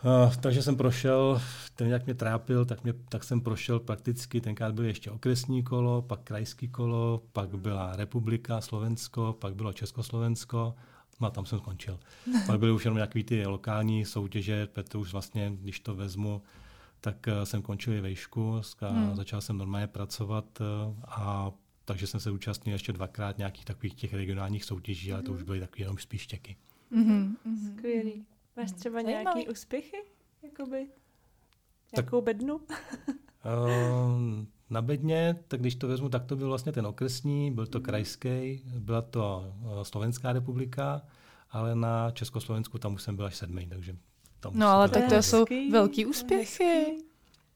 Uh, 0.04 0.34
takže 0.36 0.62
jsem 0.62 0.76
prošel, 0.76 1.42
ten 1.74 1.88
jak 1.88 2.04
mě 2.04 2.14
trápil, 2.14 2.64
tak, 2.64 2.84
mě, 2.84 2.92
tak 3.08 3.24
jsem 3.24 3.40
prošel 3.40 3.80
prakticky, 3.80 4.40
tenkrát 4.40 4.74
byl 4.74 4.84
ještě 4.84 5.10
okresní 5.10 5.62
kolo, 5.62 6.02
pak 6.02 6.20
krajský 6.20 6.68
kolo, 6.68 7.22
pak 7.32 7.58
byla 7.58 7.96
republika, 7.96 8.60
Slovensko, 8.60 9.36
pak 9.40 9.54
bylo 9.54 9.72
Československo 9.72 10.74
No 11.20 11.26
a 11.26 11.30
tam 11.30 11.46
jsem 11.46 11.58
skončil. 11.58 12.00
Pak 12.46 12.58
byly 12.58 12.72
už 12.72 12.84
jenom 12.84 12.96
nějaké 12.96 13.24
ty 13.24 13.46
lokální 13.46 14.04
soutěže, 14.04 14.66
protože 14.66 14.98
už 14.98 15.12
vlastně, 15.12 15.52
když 15.60 15.80
to 15.80 15.94
vezmu, 15.94 16.42
tak 17.00 17.26
uh, 17.26 17.44
jsem 17.44 17.62
končil 17.62 17.92
i 17.92 18.00
vejšku 18.00 18.60
a 18.80 18.88
hmm. 18.88 19.16
začal 19.16 19.40
jsem 19.40 19.58
normálně 19.58 19.86
pracovat 19.86 20.60
uh, 20.60 20.94
a 21.04 21.52
takže 21.84 22.06
jsem 22.06 22.20
se 22.20 22.30
účastnil 22.30 22.74
ještě 22.74 22.92
dvakrát 22.92 23.38
nějakých 23.38 23.64
takových 23.64 23.94
těch 23.94 24.14
regionálních 24.14 24.64
soutěží, 24.64 25.12
ale 25.12 25.22
to 25.22 25.32
už 25.32 25.38
hmm. 25.38 25.46
byly 25.46 25.60
takové 25.60 25.82
jenom 25.82 25.98
spíš 25.98 26.26
čeky. 26.26 26.56
Mm-hmm. 26.92 27.36
Skvělý. 27.66 28.26
Máš 28.56 28.72
třeba 28.72 29.00
nějaké 29.00 29.50
úspěchy? 29.50 29.96
Jakoby? 30.42 30.88
Nějakou 31.96 32.20
bednu? 32.20 32.54
uh, 32.54 32.62
na 34.70 34.82
bedně, 34.82 35.36
tak 35.48 35.60
když 35.60 35.74
to 35.74 35.88
vezmu, 35.88 36.08
tak 36.08 36.24
to 36.24 36.36
byl 36.36 36.48
vlastně 36.48 36.72
ten 36.72 36.86
okresní, 36.86 37.50
byl 37.50 37.66
to 37.66 37.80
krajský, 37.80 38.62
byla 38.78 39.02
to 39.02 39.54
Slovenská 39.82 40.32
republika, 40.32 41.02
ale 41.50 41.74
na 41.74 42.10
Československu 42.10 42.78
tam 42.78 42.94
už 42.94 43.02
jsem 43.02 43.16
byl 43.16 43.26
až 43.26 43.36
sedmý, 43.36 43.66
takže 43.66 43.96
tam 44.40 44.52
No 44.54 44.68
ale 44.68 44.88
tak 44.88 45.08
to 45.08 45.14
hezký, 45.14 45.30
jsou 45.30 45.44
velký 45.70 46.06
úspěchy. 46.06 46.98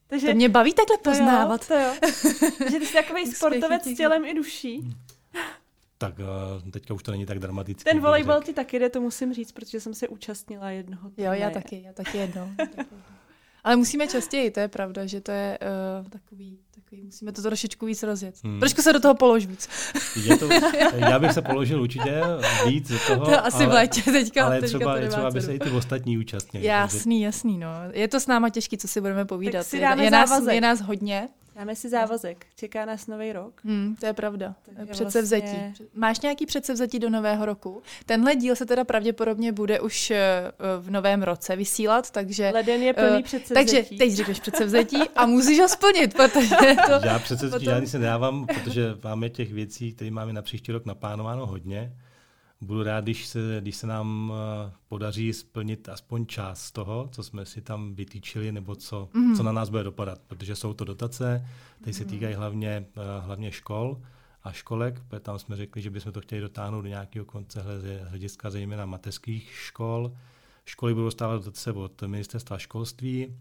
Takže 0.07 0.27
to 0.27 0.35
mě 0.35 0.49
baví 0.49 0.75
takhle 0.75 0.99
poznávat. 0.99 1.69
To 1.69 1.75
jo, 1.75 1.95
to 2.01 2.29
jo. 2.45 2.51
Takže 2.59 2.79
ty 2.79 2.87
jsi 2.87 2.95
takový 2.95 3.27
sportovec 3.27 3.87
s 3.87 3.97
tělem 3.97 4.25
i 4.25 4.35
duší. 4.35 4.95
Tak 5.99 6.15
uh, 6.19 6.71
teďka 6.71 6.95
už 6.95 7.03
to 7.03 7.11
není 7.11 7.27
tak 7.27 7.39
dramatické. 7.39 7.91
Ten 7.91 8.01
volejbal 8.01 8.43
ti 8.43 8.53
taky 8.53 8.79
jde, 8.79 8.89
to 8.91 9.01
musím 9.01 9.35
říct, 9.35 9.53
protože 9.53 9.81
jsem 9.81 9.95
se 9.95 10.09
účastnila 10.09 10.71
jednoho. 10.71 11.11
Jo, 11.17 11.33
já 11.33 11.51
taky, 11.51 11.83
já 11.83 11.93
taky 11.93 12.19
jednou. 12.19 12.49
Ale 13.65 13.77
musíme 13.77 14.07
častěji, 14.07 14.51
to 14.51 14.61
je 14.61 14.69
pravda, 14.69 15.07
že 15.07 15.21
to 15.21 15.33
je 15.33 15.59
uh, 16.03 16.09
takový, 16.09 16.59
takový, 16.75 17.03
musíme 17.03 17.33
to 17.33 17.43
trošičku 17.43 17.87
víc 17.87 18.03
rozjet. 18.03 18.35
Hmm. 18.45 18.61
Trošku 18.61 18.83
se 18.83 18.93
do 18.93 19.01
toho 19.01 19.15
polož 19.15 19.47
víc. 19.47 19.69
Je 20.25 20.37
to, 20.37 20.49
já 20.97 21.19
bych 21.19 21.33
se 21.33 21.43
položil 21.43 21.83
určitě 21.83 22.23
víc 22.67 22.89
do 22.89 22.99
toho. 23.07 23.27
To 23.27 23.47
asi 23.47 23.57
ale, 23.57 23.67
v 23.67 23.73
létě 23.73 24.03
teďka. 24.03 24.47
Ale 24.47 24.61
teďka 24.61 24.79
třeba, 24.79 25.01
to 25.01 25.09
třeba 25.09 25.29
aby 25.29 25.41
se 25.41 25.55
i 25.55 25.59
ty 25.59 25.71
ostatní 25.71 26.19
účastnili. 26.19 26.67
Jasný, 26.67 27.23
jasný, 27.23 27.59
no. 27.59 27.69
Je 27.93 28.09
to 28.09 28.21
s 28.21 28.27
náma 28.27 28.51
těžký, 28.51 28.79
co 28.79 28.89
si 28.89 29.01
budeme 29.01 29.25
povídat. 29.25 29.61
Tak 29.61 29.67
si 29.67 29.81
dáme 29.81 30.03
je, 30.03 30.07
je, 30.07 30.11
nás, 30.11 30.47
je 30.51 30.61
nás 30.61 30.81
hodně. 30.81 31.29
Dáme 31.57 31.77
si 31.77 31.89
závazek. 31.89 32.47
Čeká 32.57 32.85
nás 32.85 33.07
nový 33.07 33.33
rok. 33.33 33.61
Hmm, 33.65 33.97
to 33.97 34.07
je 34.07 34.13
pravda. 34.13 34.55
Takže 34.77 34.93
předsevzetí. 34.93 35.47
Vlastně... 35.47 35.87
Máš 35.95 36.21
nějaký 36.21 36.47
předsevzetí 36.47 36.99
do 36.99 37.11
nového 37.11 37.47
roku? 37.47 37.83
Tenhle 38.07 38.37
díl 38.37 38.57
se 38.57 38.67
teda 38.67 38.85
pravděpodobně 38.85 39.53
bude 39.53 39.81
už 39.81 40.11
eh, 40.11 40.53
v 40.81 40.91
novém 40.91 41.23
roce 41.23 41.57
vysílat, 41.57 42.11
takže... 42.11 42.51
Leden 42.55 42.83
je 42.83 42.93
plný 42.93 43.17
uh, 43.17 43.23
předsevzetí. 43.23 43.55
Takže 43.55 43.99
teď 43.99 44.13
řekneš 44.13 44.41
předsevzetí 44.41 44.97
a 45.17 45.27
musíš 45.27 45.59
ho 45.61 45.69
splnit, 45.69 46.15
protože 46.15 46.57
to... 46.87 47.07
Já 47.07 47.19
předsevzetí 47.19 47.65
potom... 47.65 47.75
žádný 47.75 47.87
se 47.87 47.99
nedávám, 47.99 48.47
protože 48.47 48.97
máme 49.05 49.29
těch 49.29 49.53
věcí, 49.53 49.93
které 49.93 50.11
máme 50.11 50.33
na 50.33 50.43
příští 50.43 50.73
rok 50.73 50.87
naplánováno 50.87 51.47
hodně. 51.47 51.93
Budu 52.63 52.83
rád, 52.83 53.05
když 53.05 53.27
se, 53.27 53.57
když 53.61 53.77
se 53.77 53.87
nám 53.87 54.33
eh, 54.35 54.73
podaří 54.89 55.33
splnit 55.33 55.89
aspoň 55.89 56.27
část 56.27 56.63
z 56.63 56.73
toho, 56.73 57.09
co 57.13 57.23
jsme 57.23 57.45
si 57.45 57.61
tam 57.61 57.95
vytýčili, 57.95 58.53
nebo 58.53 58.77
co, 58.77 59.09
mm-hmm. 59.15 59.37
co 59.37 59.43
na 59.43 59.53
nás 59.53 59.69
bude 59.69 59.83
dopadat, 59.83 60.21
protože 60.27 60.57
jsou 60.57 60.75
to 60.75 60.85
dotace, 60.85 61.49
které 61.81 61.95
se 61.95 62.05
mhm. 62.05 62.11
týkají 62.11 62.35
hlavně, 62.35 62.87
eh, 62.97 63.21
hlavně 63.21 63.53
škol 63.53 64.03
a 64.43 64.53
školek, 64.53 65.03
protože 65.09 65.21
tam 65.21 65.39
jsme 65.39 65.57
řekli, 65.57 65.83
že 65.83 65.91
bychom 65.91 66.13
to 66.13 66.21
chtěli 66.21 66.41
dotáhnout 66.41 66.83
do 66.83 66.89
nějakého 66.89 67.25
konce 67.25 67.65
hlediska 68.09 68.51
zejména 68.51 68.87
mateřských 68.87 69.51
škol. 69.53 70.13
Školy 70.65 70.95
budou 70.95 71.11
stávat 71.11 71.35
dotace 71.37 71.73
od 71.73 72.03
ministerstva 72.03 72.59
školství, 72.59 73.37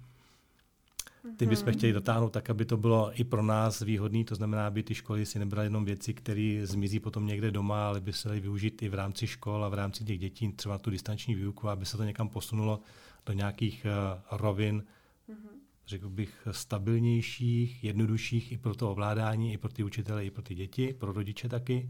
ty 1.38 1.46
bychom 1.46 1.66
mhm. 1.66 1.78
chtěli 1.78 1.94
dotáhnout 1.94 2.30
tak, 2.30 2.50
aby 2.50 2.66
to 2.66 2.78
bylo 2.78 3.20
i 3.20 3.24
pro 3.24 3.44
nás 3.44 3.82
výhodné, 3.82 4.24
to 4.24 4.36
znamená, 4.36 4.68
aby 4.68 4.84
ty 4.84 4.96
školy 4.96 5.26
si 5.26 5.40
nebraly 5.40 5.66
jenom 5.66 5.86
věci, 5.86 6.14
které 6.14 6.62
zmizí 6.64 7.00
potom 7.00 7.28
někde 7.28 7.52
doma, 7.52 7.88
ale 7.88 8.02
by 8.02 8.14
se 8.14 8.28
daly 8.28 8.40
využít 8.40 8.82
i 8.82 8.90
v 8.90 8.94
rámci 8.94 9.28
škol 9.28 9.66
a 9.66 9.70
v 9.70 9.74
rámci 9.74 10.04
těch 10.04 10.20
dětí, 10.20 10.52
třeba 10.52 10.78
tu 10.78 10.90
distanční 10.90 11.36
výuku, 11.36 11.70
aby 11.70 11.86
se 11.86 11.98
to 11.98 12.04
někam 12.04 12.30
posunulo 12.30 12.80
do 13.26 13.34
nějakých 13.34 13.86
uh, 13.86 14.40
rovin, 14.40 14.84
mm-hmm. 15.30 15.58
řekl 15.88 16.10
bych, 16.10 16.48
stabilnějších, 16.52 17.84
jednodušších 17.84 18.52
i 18.52 18.58
pro 18.58 18.76
to 18.76 18.92
ovládání, 18.92 19.54
i 19.54 19.58
pro 19.58 19.72
ty 19.72 19.84
učitele, 19.84 20.26
i 20.26 20.32
pro 20.32 20.42
ty 20.42 20.56
děti, 20.56 20.94
pro 20.94 21.14
rodiče 21.14 21.50
taky. 21.50 21.90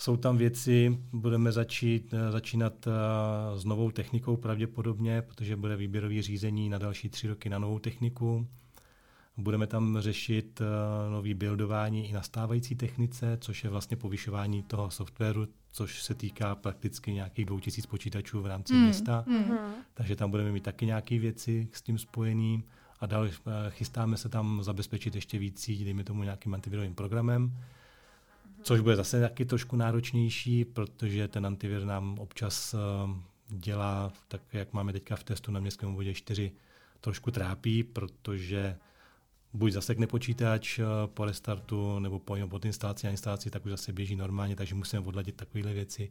Jsou 0.00 0.16
tam 0.16 0.36
věci, 0.36 0.98
budeme 1.12 1.52
začít, 1.52 2.14
eh, 2.14 2.32
začínat 2.32 2.86
eh, 2.86 2.90
s 3.58 3.64
novou 3.64 3.90
technikou 3.90 4.36
pravděpodobně, 4.36 5.22
protože 5.22 5.56
bude 5.56 5.76
výběrový 5.76 6.22
řízení 6.22 6.68
na 6.68 6.78
další 6.78 7.08
tři 7.08 7.28
roky 7.28 7.48
na 7.48 7.58
novou 7.58 7.78
techniku. 7.78 8.46
Budeme 9.36 9.66
tam 9.66 10.00
řešit 10.00 10.60
eh, 10.60 11.10
nový 11.10 11.34
buildování 11.34 12.08
i 12.08 12.12
na 12.12 12.22
stávající 12.22 12.74
technice, 12.74 13.38
což 13.40 13.64
je 13.64 13.70
vlastně 13.70 13.96
povyšování 13.96 14.62
toho 14.62 14.90
softwaru, 14.90 15.48
což 15.72 16.02
se 16.02 16.14
týká 16.14 16.54
prakticky 16.54 17.12
nějakých 17.12 17.44
2000 17.44 17.88
počítačů 17.88 18.42
v 18.42 18.46
rámci 18.46 18.74
mm. 18.74 18.84
města. 18.84 19.24
Mm. 19.26 19.52
Takže 19.94 20.16
tam 20.16 20.30
budeme 20.30 20.52
mít 20.52 20.62
taky 20.62 20.86
nějaké 20.86 21.18
věci 21.18 21.68
s 21.72 21.82
tím 21.82 21.98
spojený. 21.98 22.64
A 23.00 23.06
dál 23.06 23.28
chystáme 23.68 24.16
se 24.16 24.28
tam 24.28 24.62
zabezpečit 24.62 25.14
ještě 25.14 25.38
víc, 25.38 25.70
dejme 25.84 26.04
tomu 26.04 26.22
nějakým 26.22 26.54
antivirovým 26.54 26.94
programem 26.94 27.52
Což 28.62 28.80
bude 28.80 28.96
zase 28.96 29.20
taky 29.20 29.44
trošku 29.44 29.76
náročnější, 29.76 30.64
protože 30.64 31.28
ten 31.28 31.46
antivir 31.46 31.84
nám 31.84 32.18
občas 32.18 32.74
eh, 32.74 32.78
dělá, 33.48 34.12
tak 34.28 34.42
jak 34.52 34.72
máme 34.72 34.92
teďka 34.92 35.16
v 35.16 35.24
testu 35.24 35.52
na 35.52 35.60
městském 35.60 35.88
obvodě 35.88 36.14
4, 36.14 36.52
trošku 37.00 37.30
trápí, 37.30 37.82
protože 37.82 38.76
buď 39.52 39.72
zasekne 39.72 40.06
počítač 40.06 40.78
eh, 40.78 40.84
po 41.06 41.24
restartu, 41.24 41.98
nebo 41.98 42.18
po, 42.18 42.36
po 42.48 42.60
instalaci 42.64 43.06
a 43.06 43.10
instalaci, 43.10 43.50
tak 43.50 43.64
už 43.64 43.70
zase 43.70 43.92
běží 43.92 44.16
normálně, 44.16 44.56
takže 44.56 44.74
musíme 44.74 45.02
odladit 45.06 45.36
takovéhle 45.36 45.72
věci. 45.72 46.10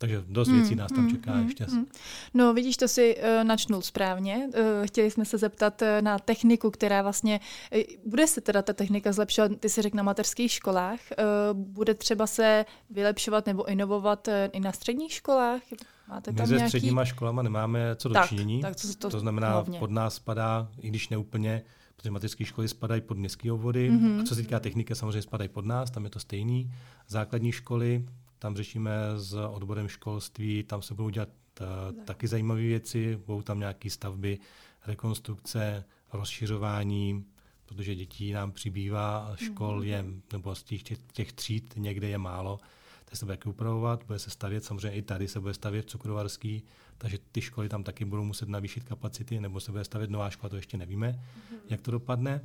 Takže 0.00 0.24
dost 0.28 0.48
věcí 0.48 0.68
hmm, 0.68 0.78
nás 0.78 0.92
tam 0.92 0.98
hmm, 0.98 1.10
čeká 1.10 1.32
hmm, 1.32 1.46
ještě. 1.46 1.64
Hmm. 1.64 1.86
No 2.34 2.54
vidíš, 2.54 2.76
to 2.76 2.88
si 2.88 3.16
uh, 3.16 3.44
načnul 3.44 3.82
správně. 3.82 4.48
Uh, 4.48 4.86
chtěli 4.86 5.10
jsme 5.10 5.24
se 5.24 5.38
zeptat 5.38 5.82
uh, 5.82 5.88
na 6.00 6.18
techniku, 6.18 6.70
která 6.70 7.02
vlastně, 7.02 7.40
uh, 7.74 7.80
bude 8.06 8.26
se 8.26 8.40
teda 8.40 8.62
ta 8.62 8.72
technika 8.72 9.12
zlepšovat, 9.12 9.52
ty 9.60 9.68
si 9.68 9.82
řekl 9.82 9.96
na 9.96 10.02
mateřských 10.02 10.52
školách, 10.52 11.00
uh, 11.52 11.58
bude 11.58 11.94
třeba 11.94 12.26
se 12.26 12.64
vylepšovat 12.90 13.46
nebo 13.46 13.68
inovovat 13.68 14.28
uh, 14.28 14.34
i 14.52 14.60
na 14.60 14.72
středních 14.72 15.12
školách? 15.12 15.60
Máte 16.08 16.32
tam 16.32 16.48
My 16.48 16.54
nějaký... 16.54 16.64
se 16.64 16.68
středníma 16.68 17.04
školama 17.04 17.42
nemáme 17.42 17.96
co 17.96 18.08
dočinění. 18.08 18.60
Tak, 18.60 18.76
tak 18.76 18.82
to, 18.82 18.94
to, 18.98 19.10
to 19.10 19.20
znamená, 19.20 19.50
hlavně. 19.50 19.78
pod 19.78 19.90
nás 19.90 20.14
spadá, 20.14 20.68
i 20.80 20.88
když 20.88 21.08
neúplně, 21.08 21.62
protože 21.96 22.10
mateřské 22.10 22.44
školy 22.44 22.68
spadají 22.68 23.00
pod 23.00 23.18
městské 23.18 23.52
obvody. 23.52 23.90
Mm-hmm. 23.90 24.20
A 24.20 24.24
co 24.24 24.34
se 24.34 24.42
týká 24.42 24.60
techniky, 24.60 24.94
samozřejmě 24.94 25.22
spadají 25.22 25.48
pod 25.48 25.64
nás, 25.64 25.90
tam 25.90 26.04
je 26.04 26.10
to 26.10 26.20
stejný. 26.20 26.72
Základní 27.08 27.52
školy, 27.52 28.04
tam 28.40 28.56
řešíme 28.56 28.92
s 29.16 29.34
odborem 29.34 29.88
školství, 29.88 30.62
tam 30.62 30.82
se 30.82 30.94
budou 30.94 31.08
dělat 31.08 31.28
uh, 31.60 32.04
taky 32.04 32.28
zajímavé 32.28 32.60
věci, 32.60 33.20
budou 33.26 33.42
tam 33.42 33.58
nějaké 33.58 33.90
stavby, 33.90 34.38
rekonstrukce, 34.86 35.84
rozšiřování, 36.12 37.24
protože 37.66 37.94
dětí 37.94 38.32
nám 38.32 38.52
přibývá, 38.52 39.18
a 39.18 39.36
škol 39.36 39.84
je, 39.84 40.04
nebo 40.32 40.54
z 40.54 40.62
těch, 40.62 40.82
těch 41.12 41.32
tříd 41.32 41.74
někde 41.76 42.08
je 42.08 42.18
málo, 42.18 42.58
to 43.04 43.16
se 43.16 43.24
bude 43.24 43.36
taky 43.36 43.48
upravovat, 43.48 44.04
bude 44.06 44.18
se 44.18 44.30
stavět, 44.30 44.64
samozřejmě 44.64 44.98
i 44.98 45.02
tady 45.02 45.28
se 45.28 45.40
bude 45.40 45.54
stavět 45.54 45.90
cukrovarský, 45.90 46.62
takže 46.98 47.18
ty 47.32 47.40
školy 47.40 47.68
tam 47.68 47.84
taky 47.84 48.04
budou 48.04 48.24
muset 48.24 48.48
navýšit 48.48 48.84
kapacity, 48.84 49.40
nebo 49.40 49.60
se 49.60 49.72
bude 49.72 49.84
stavět 49.84 50.10
nová 50.10 50.30
škola, 50.30 50.50
to 50.50 50.56
ještě 50.56 50.76
nevíme, 50.76 51.12
mm-hmm. 51.12 51.58
jak 51.70 51.80
to 51.80 51.90
dopadne. 51.90 52.40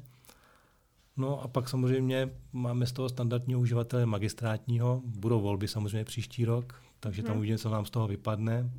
No 1.17 1.41
a 1.41 1.47
pak 1.47 1.69
samozřejmě 1.69 2.29
máme 2.53 2.85
z 2.85 2.91
toho 2.91 3.09
standardního 3.09 3.59
uživatele 3.59 4.05
magistrátního, 4.05 5.01
budou 5.05 5.41
volby 5.41 5.67
samozřejmě 5.67 6.05
příští 6.05 6.45
rok, 6.45 6.81
takže 6.99 7.23
tam 7.23 7.31
hmm. 7.31 7.37
uvidíme, 7.37 7.57
co 7.57 7.69
nám 7.69 7.85
z 7.85 7.89
toho 7.89 8.07
vypadne. 8.07 8.71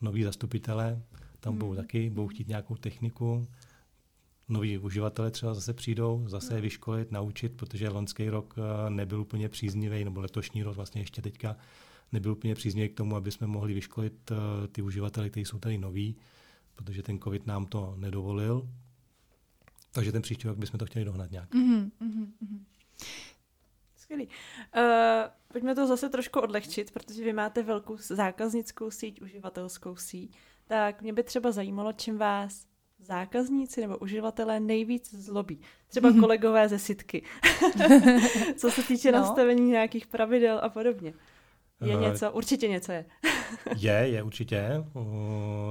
Noví 0.00 0.22
zastupitelé 0.22 1.02
tam 1.40 1.52
hmm. 1.52 1.58
budou 1.58 1.74
taky, 1.74 2.10
budou 2.10 2.28
chtít 2.28 2.48
nějakou 2.48 2.76
techniku. 2.76 3.46
Noví 4.48 4.78
uživatelé 4.78 5.30
třeba 5.30 5.54
zase 5.54 5.74
přijdou, 5.74 6.24
zase 6.26 6.52
je 6.52 6.56
mhm. 6.56 6.62
vyškolit, 6.62 7.12
naučit, 7.12 7.52
protože 7.56 7.88
loňský 7.88 8.28
rok 8.28 8.54
eh, 8.58 8.90
nebyl 8.90 9.20
úplně 9.20 9.48
příznivý, 9.48 10.04
nebo 10.04 10.20
letošní 10.20 10.62
rok 10.62 10.76
vlastně 10.76 11.00
ještě 11.00 11.22
teďka 11.22 11.56
nebyl 12.12 12.32
úplně 12.32 12.54
příznivý 12.54 12.88
k 12.88 12.96
tomu, 12.96 13.16
aby 13.16 13.30
jsme 13.30 13.46
mohli 13.46 13.74
vyškolit 13.74 14.30
eh, 14.30 14.68
ty 14.68 14.82
uživatele, 14.82 15.30
kteří 15.30 15.44
jsou 15.44 15.58
tady 15.58 15.78
noví, 15.78 16.16
protože 16.74 17.02
ten 17.02 17.18
covid 17.18 17.46
nám 17.46 17.66
to 17.66 17.94
nedovolil. 17.96 18.68
Takže 19.92 20.12
ten 20.12 20.22
příští 20.22 20.48
rok 20.48 20.58
bychom 20.58 20.78
to 20.78 20.86
chtěli 20.86 21.04
dohnat 21.04 21.30
nějak. 21.30 21.50
Mm-hmm, 21.50 21.90
mm-hmm. 22.02 22.60
Skvělý. 23.96 24.28
Uh, 24.76 24.82
pojďme 25.52 25.74
to 25.74 25.86
zase 25.86 26.08
trošku 26.08 26.40
odlehčit, 26.40 26.90
protože 26.90 27.24
vy 27.24 27.32
máte 27.32 27.62
velkou 27.62 27.96
zákaznickou 27.96 28.90
síť, 28.90 29.22
uživatelskou 29.22 29.96
síť. 29.96 30.36
Tak 30.66 31.02
mě 31.02 31.12
by 31.12 31.22
třeba 31.22 31.52
zajímalo, 31.52 31.92
čím 31.92 32.18
vás 32.18 32.66
zákazníci 32.98 33.80
nebo 33.80 33.98
uživatelé 33.98 34.60
nejvíc 34.60 35.14
zlobí. 35.14 35.60
Třeba 35.88 36.12
kolegové 36.20 36.68
ze 36.68 36.78
sitky. 36.78 37.22
Co 38.56 38.70
se 38.70 38.82
týče 38.82 39.12
no. 39.12 39.18
nastavení 39.18 39.70
nějakých 39.70 40.06
pravidel 40.06 40.60
a 40.62 40.68
podobně. 40.68 41.14
Je 41.84 41.96
uh, 41.96 42.02
něco? 42.02 42.32
Určitě 42.32 42.68
něco 42.68 42.92
je. 42.92 43.04
je, 43.76 43.92
je 43.92 44.22
určitě. 44.22 44.84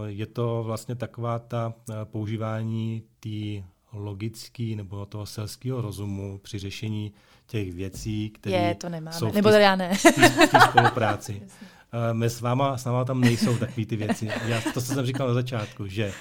Je 0.06 0.26
to 0.26 0.64
vlastně 0.64 0.96
taková 0.96 1.40
ta 1.40 1.74
eh, 1.90 1.94
používání 2.04 3.04
té 3.20 3.64
logický 3.94 4.76
nebo 4.76 5.06
toho 5.06 5.26
selského 5.26 5.82
rozumu 5.82 6.38
při 6.38 6.60
řešení 6.60 7.14
těch 7.48 7.74
věcí, 7.74 8.30
které 8.30 8.56
Je, 8.56 8.76
to 8.76 8.90
nemáme. 8.90 9.18
jsou 9.18 9.30
v 9.30 9.34
nebo 9.34 9.50
já 9.50 9.76
ne. 9.76 9.94
v 9.96 10.52
té 10.52 10.60
spolupráci. 10.70 11.42
Uh, 11.94 12.18
my 12.18 12.30
s 12.30 12.42
váma, 12.42 12.78
s 12.78 12.86
váma 12.86 13.06
tam 13.06 13.22
nejsou 13.22 13.58
takové 13.58 13.86
ty 13.86 13.96
věci. 13.96 14.30
Já, 14.46 14.62
to, 14.62 14.72
co 14.72 14.82
jsem 14.82 15.06
říkal 15.06 15.28
na 15.28 15.34
začátku, 15.34 15.88
že 15.88 16.08
uh, 16.08 16.14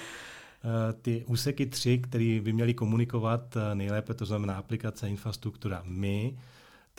ty 1.01 1.23
úseky 1.27 1.65
tři, 1.65 1.97
které 1.97 2.39
by 2.43 2.53
měly 2.53 2.73
komunikovat 2.73 3.55
uh, 3.55 3.61
nejlépe, 3.73 4.13
to 4.13 4.25
znamená 4.25 4.55
aplikace, 4.55 5.09
infrastruktura, 5.09 5.81
my, 5.85 6.37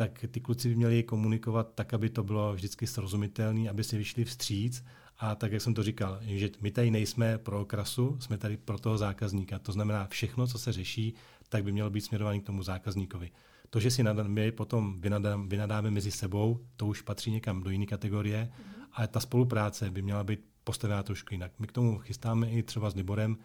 tak 0.01 0.25
ty 0.31 0.41
kluci 0.41 0.69
by 0.69 0.75
měli 0.75 1.03
komunikovat 1.03 1.73
tak, 1.75 1.95
aby 1.95 2.11
to 2.11 2.25
bylo 2.25 2.53
vždycky 2.55 2.87
srozumitelné, 2.87 3.71
aby 3.71 3.85
si 3.85 3.99
vyšli 3.99 4.25
vstříc 4.25 4.85
a 5.19 5.35
tak, 5.35 5.53
jak 5.53 5.63
jsem 5.63 5.75
to 5.75 5.83
říkal, 5.83 6.19
že 6.23 6.51
my 6.61 6.71
tady 6.71 6.91
nejsme 6.91 7.39
pro 7.39 7.61
okrasu, 7.61 8.17
jsme 8.21 8.39
tady 8.39 8.57
pro 8.57 8.79
toho 8.79 8.99
zákazníka. 8.99 9.59
To 9.59 9.73
znamená, 9.73 10.07
všechno, 10.07 10.47
co 10.47 10.59
se 10.59 10.73
řeší, 10.73 11.15
tak 11.49 11.65
by 11.65 11.73
mělo 11.73 11.91
být 11.91 12.01
směrované 12.01 12.39
k 12.39 12.47
tomu 12.47 12.63
zákazníkovi. 12.63 13.31
To, 13.71 13.81
že 13.81 13.91
si 13.91 14.03
my 14.03 14.53
potom 14.53 15.01
vynadáme, 15.01 15.49
vynadáme 15.49 15.91
mezi 15.91 16.11
sebou, 16.11 16.61
to 16.77 16.87
už 16.87 17.03
patří 17.03 17.31
někam 17.31 17.63
do 17.63 17.71
jiné 17.71 17.87
kategorie, 17.87 18.51
mm-hmm. 18.53 18.85
ale 18.93 19.09
ta 19.09 19.21
spolupráce 19.21 19.91
by 19.91 20.03
měla 20.03 20.25
být 20.25 20.41
postavená 20.65 21.03
trošku 21.03 21.35
jinak. 21.35 21.53
My 21.59 21.67
k 21.67 21.73
tomu 21.73 21.99
chystáme 21.99 22.51
i 22.51 22.63
třeba 22.63 22.91
s 22.91 22.95
Liborem 22.95 23.37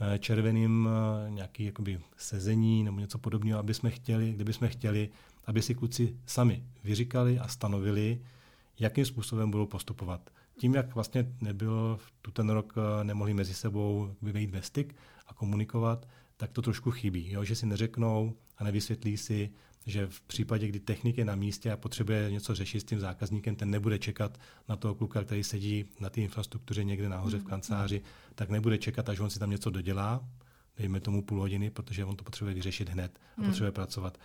eh, 0.00 0.18
červeným 0.18 0.88
eh, 0.88 1.30
nějaký 1.30 1.64
jakoby 1.64 2.00
sezení 2.16 2.84
nebo 2.84 3.00
něco 3.00 3.18
podobného, 3.18 3.58
aby 3.58 3.74
jsme 3.74 3.90
chtěli, 3.90 4.32
kdyby 4.32 4.52
jsme 4.52 4.68
chtěli, 4.68 5.10
aby 5.46 5.62
si 5.62 5.74
kluci 5.74 6.16
sami 6.26 6.64
vyříkali 6.84 7.38
a 7.38 7.48
stanovili, 7.48 8.20
jakým 8.78 9.04
způsobem 9.04 9.50
budou 9.50 9.66
postupovat 9.66 10.30
tím, 10.56 10.74
jak 10.74 10.94
vlastně 10.94 11.34
nebyl 11.40 11.98
tu 12.22 12.30
ten 12.30 12.50
rok, 12.50 12.74
eh, 12.76 13.04
nemohli 13.04 13.34
mezi 13.34 13.54
sebou 13.54 14.14
vyvejít 14.22 14.50
ve 14.50 14.62
styk 14.62 14.96
a 15.26 15.34
komunikovat, 15.34 16.08
tak 16.36 16.52
to 16.52 16.62
trošku 16.62 16.90
chybí. 16.90 17.30
Jo? 17.30 17.44
Že 17.44 17.54
si 17.54 17.66
neřeknou 17.66 18.34
a 18.58 18.64
nevysvětlí 18.64 19.16
si, 19.16 19.50
že 19.86 20.06
v 20.06 20.20
případě, 20.20 20.68
kdy 20.68 20.80
technik 20.80 21.18
je 21.18 21.24
na 21.24 21.34
místě 21.34 21.72
a 21.72 21.76
potřebuje 21.76 22.30
něco 22.30 22.54
řešit 22.54 22.80
s 22.80 22.84
tím 22.84 23.00
zákazníkem, 23.00 23.56
ten 23.56 23.70
nebude 23.70 23.98
čekat 23.98 24.38
na 24.68 24.76
toho 24.76 24.94
kluka, 24.94 25.24
který 25.24 25.44
sedí 25.44 25.84
na 26.00 26.10
té 26.10 26.20
infrastruktuře 26.20 26.84
někde 26.84 27.08
nahoře 27.08 27.38
v 27.38 27.40
mm, 27.40 27.46
kanceláři, 27.46 28.02
tak 28.34 28.50
nebude 28.50 28.78
čekat, 28.78 29.08
až 29.08 29.20
on 29.20 29.30
si 29.30 29.38
tam 29.38 29.50
něco 29.50 29.70
dodělá, 29.70 30.24
dejme 30.76 31.00
tomu 31.00 31.22
půl 31.22 31.40
hodiny, 31.40 31.70
protože 31.70 32.04
on 32.04 32.16
to 32.16 32.24
potřebuje 32.24 32.54
vyřešit 32.54 32.88
hned 32.88 33.18
a 33.36 33.40
mm. 33.40 33.46
potřebuje 33.46 33.72
pracovat. 33.72 34.18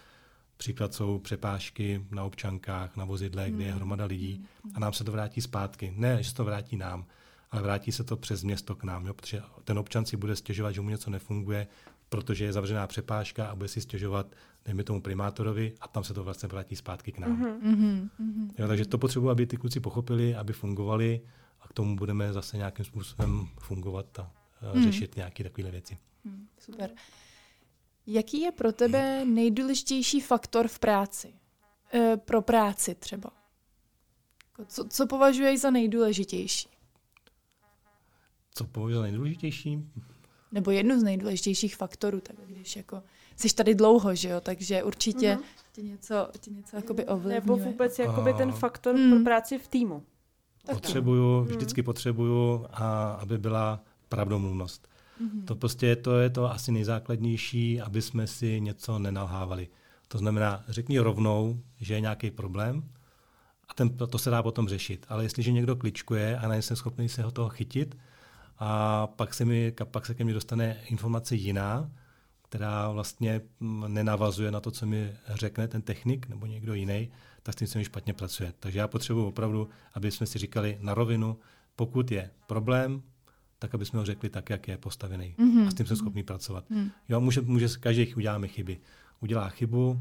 Příklad 0.61 0.93
jsou 0.93 1.19
přepážky 1.19 2.05
na 2.11 2.23
občankách, 2.23 2.97
na 2.97 3.05
vozidle, 3.05 3.51
kde 3.51 3.63
je 3.63 3.69
hmm. 3.69 3.77
hromada 3.77 4.05
lidí 4.05 4.45
a 4.73 4.79
nám 4.79 4.93
se 4.93 5.03
to 5.03 5.11
vrátí 5.11 5.41
zpátky. 5.41 5.93
Ne, 5.95 6.23
že 6.23 6.29
se 6.29 6.35
to 6.35 6.45
vrátí 6.45 6.77
nám, 6.77 7.05
ale 7.51 7.61
vrátí 7.61 7.91
se 7.91 8.03
to 8.03 8.17
přes 8.17 8.43
město 8.43 8.75
k 8.75 8.83
nám, 8.83 9.05
jo? 9.05 9.13
protože 9.13 9.41
ten 9.63 9.79
občan 9.79 10.05
si 10.05 10.17
bude 10.17 10.35
stěžovat, 10.35 10.71
že 10.71 10.81
mu 10.81 10.89
něco 10.89 11.09
nefunguje, 11.09 11.67
protože 12.09 12.45
je 12.45 12.53
zavřená 12.53 12.87
přepážka 12.87 13.47
a 13.47 13.55
bude 13.55 13.69
si 13.69 13.81
stěžovat, 13.81 14.35
dejme 14.65 14.83
tomu 14.83 15.01
primátorovi, 15.01 15.73
a 15.81 15.87
tam 15.87 16.03
se 16.03 16.13
to 16.13 16.23
vlastně 16.23 16.49
vrátí 16.49 16.75
zpátky 16.75 17.11
k 17.11 17.19
nám. 17.19 17.43
Mm-hmm. 17.43 18.09
Jo, 18.57 18.67
takže 18.67 18.85
to 18.85 18.97
potřebuji, 18.97 19.29
aby 19.29 19.47
ty 19.47 19.57
kluci 19.57 19.79
pochopili, 19.79 20.35
aby 20.35 20.53
fungovali 20.53 21.21
a 21.61 21.67
k 21.67 21.73
tomu 21.73 21.95
budeme 21.95 22.33
zase 22.33 22.57
nějakým 22.57 22.85
způsobem 22.85 23.47
fungovat 23.59 24.19
a 24.19 24.31
mm. 24.73 24.83
řešit 24.83 25.15
nějaké 25.15 25.43
takové 25.43 25.71
věci. 25.71 25.97
Mm, 26.23 26.47
super. 26.59 26.89
Jaký 28.11 28.41
je 28.41 28.51
pro 28.51 28.71
tebe 28.71 29.25
nejdůležitější 29.25 30.21
faktor 30.21 30.67
v 30.67 30.79
práci? 30.79 31.33
E, 31.93 32.17
pro 32.17 32.41
práci 32.41 32.95
třeba. 32.95 33.29
Co, 34.67 34.83
co 34.89 35.07
považuješ 35.07 35.59
za 35.59 35.69
nejdůležitější? 35.69 36.69
Co 38.53 38.63
považuji 38.63 38.95
za 38.95 39.01
nejdůležitější? 39.01 39.83
Nebo 40.51 40.71
jednu 40.71 40.99
z 40.99 41.03
nejdůležitějších 41.03 41.75
faktorů, 41.75 42.21
tak 42.21 42.35
když 42.45 42.75
jako 42.75 43.03
jsi 43.35 43.55
tady 43.55 43.75
dlouho, 43.75 44.15
že 44.15 44.29
jo, 44.29 44.41
takže 44.41 44.83
určitě 44.83 45.35
mm-hmm. 45.35 45.71
tě 45.71 45.81
něco, 45.81 46.27
tě 46.39 46.51
něco 46.51 46.75
jakoby 46.75 47.05
ovlivňuje. 47.05 47.41
Nebo 47.41 47.57
vůbec 47.57 47.99
jakoby 47.99 48.33
ten 48.33 48.51
faktor 48.51 48.95
mm. 48.95 49.09
pro 49.09 49.23
práci 49.23 49.57
v 49.57 49.67
týmu. 49.67 50.03
Potřebuju, 50.71 51.41
vždycky 51.41 51.83
potřebuju, 51.83 52.65
a 52.71 53.11
aby 53.11 53.37
byla 53.37 53.83
pravdomluvnost. 54.09 54.87
Mm-hmm. 55.21 55.45
To 55.45 55.55
prostě 55.55 55.95
to 55.95 56.19
je 56.19 56.29
to 56.29 56.51
asi 56.51 56.71
nejzákladnější, 56.71 57.81
aby 57.81 58.01
jsme 58.01 58.27
si 58.27 58.61
něco 58.61 58.99
nenalhávali. 58.99 59.67
To 60.07 60.17
znamená, 60.17 60.63
řekni 60.67 60.99
rovnou, 60.99 61.59
že 61.79 61.93
je 61.93 62.01
nějaký 62.01 62.31
problém 62.31 62.83
a 63.69 63.73
ten, 63.73 63.89
to 63.89 64.17
se 64.17 64.29
dá 64.29 64.43
potom 64.43 64.67
řešit. 64.67 65.05
Ale 65.09 65.23
jestliže 65.23 65.51
někdo 65.51 65.75
kličkuje 65.75 66.37
a 66.37 66.47
nejsem 66.47 66.77
schopný 66.77 67.09
se 67.09 67.23
ho 67.23 67.31
toho 67.31 67.49
chytit 67.49 67.97
a 68.59 69.07
pak 69.07 69.33
se, 69.33 69.45
mi, 69.45 69.73
pak 69.83 70.05
se 70.05 70.13
ke 70.13 70.23
mně 70.23 70.33
dostane 70.33 70.77
informace 70.87 71.35
jiná, 71.35 71.91
která 72.49 72.89
vlastně 72.91 73.41
nenavazuje 73.87 74.51
na 74.51 74.59
to, 74.59 74.71
co 74.71 74.85
mi 74.85 75.13
řekne 75.29 75.67
ten 75.67 75.81
technik 75.81 76.29
nebo 76.29 76.45
někdo 76.45 76.73
jiný, 76.73 77.11
tak 77.43 77.53
s 77.53 77.57
tím 77.57 77.67
se 77.67 77.77
mi 77.77 77.85
špatně 77.85 78.13
pracuje. 78.13 78.53
Takže 78.59 78.79
já 78.79 78.87
potřebuji 78.87 79.27
opravdu, 79.27 79.69
aby 79.93 80.11
jsme 80.11 80.25
si 80.25 80.39
říkali 80.39 80.77
na 80.81 80.93
rovinu, 80.93 81.37
pokud 81.75 82.11
je 82.11 82.31
problém, 82.47 83.01
tak 83.59 83.75
aby 83.75 83.85
jsme 83.85 83.99
ho 83.99 84.05
řekli 84.05 84.29
tak, 84.29 84.49
jak 84.49 84.67
je 84.67 84.77
postavený. 84.77 85.35
Mm-hmm. 85.39 85.67
A 85.67 85.71
s 85.71 85.73
tím 85.73 85.85
jsme 85.85 85.95
schopni 85.95 86.23
pracovat. 86.23 86.69
Mm. 86.69 86.89
Jo, 87.09 87.21
může, 87.21 87.41
může, 87.41 87.67
každý 87.79 88.15
uděláme 88.15 88.47
chyby. 88.47 88.77
Udělá 89.19 89.49
chybu, 89.49 89.99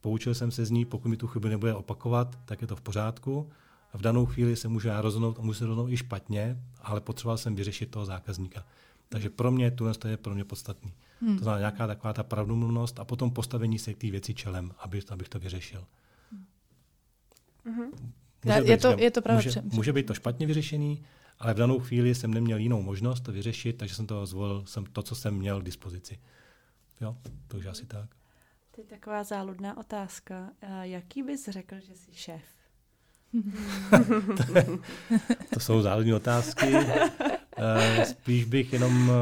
poučil 0.00 0.34
jsem 0.34 0.50
se 0.50 0.64
z 0.64 0.70
ní, 0.70 0.84
pokud 0.84 1.08
mi 1.08 1.16
tu 1.16 1.26
chybu 1.26 1.48
nebude 1.48 1.74
opakovat, 1.74 2.38
tak 2.44 2.60
je 2.60 2.66
to 2.66 2.76
v 2.76 2.80
pořádku. 2.80 3.50
V 3.94 4.00
danou 4.00 4.26
chvíli 4.26 4.56
se 4.56 4.68
může 4.68 5.00
rozhodnout 5.00 5.38
a 5.38 5.42
může 5.42 5.58
se 5.58 5.66
rozhodnout 5.66 5.92
i 5.92 5.96
špatně, 5.96 6.62
ale 6.82 7.00
potřeboval 7.00 7.38
jsem 7.38 7.54
vyřešit 7.54 7.90
toho 7.90 8.06
zákazníka. 8.06 8.64
Takže 9.08 9.30
pro 9.30 9.50
mě 9.50 9.70
tohle 9.70 9.94
je 10.08 10.16
pro 10.16 10.34
mě 10.34 10.44
podstatný. 10.44 10.92
Hmm. 11.20 11.38
To 11.38 11.44
znamená 11.44 11.58
nějaká 11.58 11.86
taková 11.86 12.12
ta 12.12 12.22
pravdomluvnost 12.22 13.00
a 13.00 13.04
potom 13.04 13.30
postavení 13.30 13.78
se 13.78 13.94
k 13.94 13.98
té 13.98 14.10
věci 14.10 14.34
čelem, 14.34 14.72
aby, 14.78 15.02
abych 15.10 15.28
to 15.28 15.38
vyřešil. 15.38 15.84
Hmm. 17.64 17.90
Může 18.44 18.58
je, 18.58 18.62
být, 18.62 18.82
to, 18.82 18.96
je 18.98 19.10
to 19.10 19.22
právě 19.22 19.44
může, 19.44 19.62
může 19.72 19.92
být 19.92 20.06
to 20.06 20.14
špatně 20.14 20.46
vyřešený, 20.46 21.02
ale 21.40 21.54
v 21.54 21.56
danou 21.56 21.78
chvíli 21.78 22.14
jsem 22.14 22.34
neměl 22.34 22.58
jinou 22.58 22.82
možnost 22.82 23.20
to 23.20 23.32
vyřešit, 23.32 23.76
takže 23.76 23.94
jsem 23.94 24.06
to 24.06 24.26
zvolil 24.26 24.64
jsem 24.66 24.84
to, 24.86 25.02
co 25.02 25.14
jsem 25.14 25.34
měl 25.34 25.60
k 25.60 25.64
dispozici. 25.64 26.18
Jo, 27.00 27.16
takže 27.48 27.68
asi 27.68 27.86
tak. 27.86 28.10
To 28.74 28.80
je 28.80 28.86
taková 28.86 29.24
záludná 29.24 29.76
otázka. 29.76 30.50
Jaký 30.82 31.22
bys 31.22 31.48
řekl, 31.48 31.76
že 31.80 31.94
jsi 31.94 32.14
šéf? 32.14 32.42
to 35.54 35.60
jsou 35.60 35.82
záludné 35.82 36.14
otázky. 36.14 36.66
Eh, 37.56 38.04
spíš 38.04 38.44
bych 38.44 38.72
jenom 38.72 39.10
eh, 39.10 39.14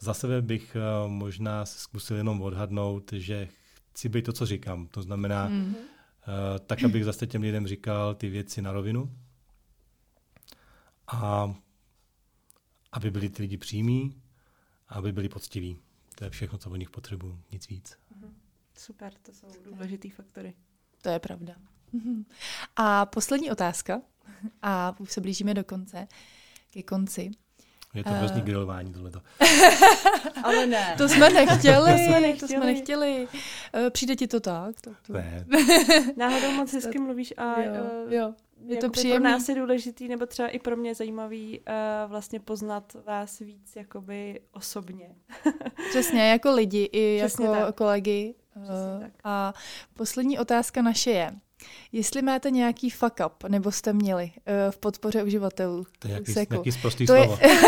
za 0.00 0.14
sebe 0.14 0.42
bych 0.42 0.76
eh, 0.76 1.08
možná 1.08 1.66
zkusil 1.66 2.16
jenom 2.16 2.42
odhadnout, 2.42 3.12
že 3.12 3.48
chci 3.90 4.08
být 4.08 4.24
to, 4.24 4.32
co 4.32 4.46
říkám. 4.46 4.86
To 4.86 5.02
znamená, 5.02 5.48
mm-hmm. 5.48 5.74
tak, 6.66 6.84
abych 6.84 7.04
zase 7.04 7.26
těm 7.26 7.42
lidem 7.42 7.66
říkal 7.66 8.14
ty 8.14 8.28
věci 8.28 8.62
na 8.62 8.72
rovinu 8.72 9.10
a 11.06 11.54
aby 12.92 13.10
byli 13.10 13.28
ty 13.28 13.42
lidi 13.42 13.56
přímí, 13.56 14.22
aby 14.88 15.12
byli 15.12 15.28
poctiví. 15.28 15.78
To 16.14 16.24
je 16.24 16.30
všechno, 16.30 16.58
co 16.58 16.70
od 16.70 16.76
nich 16.76 16.90
potřebuju, 16.90 17.38
nic 17.52 17.68
víc. 17.68 17.98
Mhm. 18.16 18.34
Super, 18.74 19.12
to 19.22 19.32
jsou 19.32 19.46
důležitý 19.64 20.10
faktory. 20.10 20.54
To 21.02 21.08
je 21.08 21.18
pravda. 21.18 21.54
A 22.76 23.06
poslední 23.06 23.50
otázka, 23.50 24.00
a 24.62 24.94
už 24.98 25.12
se 25.12 25.20
blížíme 25.20 25.54
do 25.54 25.64
konce, 25.64 26.08
ke 26.70 26.82
konci. 26.82 27.30
Je 27.94 28.04
to 28.04 28.10
hrozný 28.10 28.40
uh... 28.40 28.44
grilování 28.44 28.92
tohleto. 28.92 29.22
Ale 30.44 30.66
ne. 30.66 30.94
To 30.98 31.08
jsme 31.08 31.30
nechtěli. 31.30 31.92
to 31.92 31.98
jsme 31.98 32.20
nechtěli. 32.20 32.40
To 32.40 32.46
jsme 32.46 32.66
nechtěli. 32.66 33.28
Uh, 33.74 33.90
přijde 33.90 34.16
ti 34.16 34.26
to 34.26 34.40
tak? 34.40 34.80
To, 34.80 34.90
to... 35.06 35.12
Ne. 35.12 35.46
Náhodou 36.16 36.52
moc 36.52 36.72
hezky 36.72 36.98
mluvíš 36.98 37.34
a 37.36 37.60
jo, 37.60 37.72
uh, 38.06 38.12
jo. 38.12 38.34
Je 38.66 38.76
to 38.76 38.90
příjemný. 38.90 39.20
Pro 39.20 39.30
nás 39.30 39.48
je 39.48 39.54
důležitý, 39.54 40.08
nebo 40.08 40.26
třeba 40.26 40.48
i 40.48 40.58
pro 40.58 40.76
mě 40.76 40.94
zajímavý 40.94 41.60
uh, 41.60 42.10
vlastně 42.10 42.40
poznat 42.40 42.96
vás 43.06 43.38
víc 43.38 43.76
jakoby 43.76 44.40
osobně. 44.52 45.14
Přesně, 45.90 46.30
jako 46.30 46.52
lidi 46.52 46.88
i 46.92 47.18
Přesně 47.18 47.46
jako 47.46 47.66
tak. 47.66 47.74
kolegy. 47.74 48.34
Uh, 48.56 48.64
a 49.24 49.54
poslední 49.94 50.38
otázka 50.38 50.82
naše 50.82 51.10
je, 51.10 51.32
Jestli 51.92 52.22
máte 52.22 52.50
nějaký 52.50 52.90
fuck 52.90 53.20
up, 53.26 53.44
nebo 53.48 53.72
jste 53.72 53.92
měli 53.92 54.24
uh, 54.24 54.30
v 54.70 54.78
podpoře 54.78 55.22
uživatelů. 55.22 55.86
To 55.98 56.08
je 56.08 56.14
jaký, 56.14 56.32
jaký 56.36 56.72
to 56.72 56.90
slovo. 57.06 57.38
Je, 57.42 57.58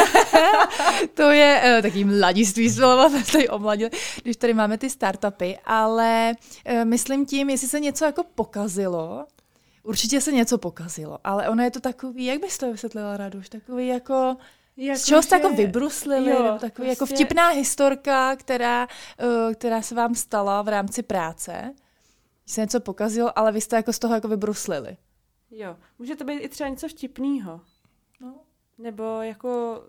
to 1.14 1.30
je 1.30 1.62
uh, 1.76 1.82
taký 1.82 2.04
mladiství 2.04 2.70
slovo, 2.70 3.20
tady 3.32 3.48
omladil, 3.48 3.88
když 4.22 4.36
tady 4.36 4.54
máme 4.54 4.78
ty 4.78 4.90
startupy, 4.90 5.58
ale 5.64 6.32
uh, 6.70 6.84
myslím 6.84 7.26
tím, 7.26 7.50
jestli 7.50 7.68
se 7.68 7.80
něco 7.80 8.04
jako 8.04 8.24
pokazilo, 8.34 9.26
určitě 9.84 10.20
se 10.20 10.32
něco 10.32 10.58
pokazilo, 10.58 11.18
ale 11.24 11.48
ono 11.48 11.62
je 11.62 11.70
to 11.70 11.80
takový, 11.80 12.24
jak 12.24 12.40
bys 12.40 12.58
to 12.58 12.72
vysvětlila, 12.72 13.16
Raduš, 13.16 13.48
takový 13.48 13.86
jako... 13.86 14.36
Jako 14.76 15.00
z 15.00 15.04
čeho 15.04 15.22
jste 15.22 15.36
jako 15.36 15.50
vybruslili, 15.50 16.30
jo, 16.30 16.58
takový 16.60 16.88
jako 16.88 16.98
prostě... 16.98 17.14
jako 17.14 17.24
vtipná 17.24 17.48
historka, 17.48 18.36
která, 18.36 18.86
uh, 18.86 19.52
která 19.52 19.82
se 19.82 19.94
vám 19.94 20.14
stala 20.14 20.62
v 20.62 20.68
rámci 20.68 21.02
práce 21.02 21.74
se 22.46 22.60
něco 22.60 22.80
pokazilo, 22.80 23.38
ale 23.38 23.52
vy 23.52 23.60
jste 23.60 23.76
jako 23.76 23.92
z 23.92 23.98
toho 23.98 24.14
jako 24.14 24.28
vybruslili. 24.28 24.96
Jo, 25.50 25.76
může 25.98 26.16
to 26.16 26.24
být 26.24 26.38
i 26.38 26.48
třeba 26.48 26.68
něco 26.68 26.88
vtipného. 26.88 27.60
No. 28.20 28.34
Nebo 28.78 29.22
jako 29.22 29.82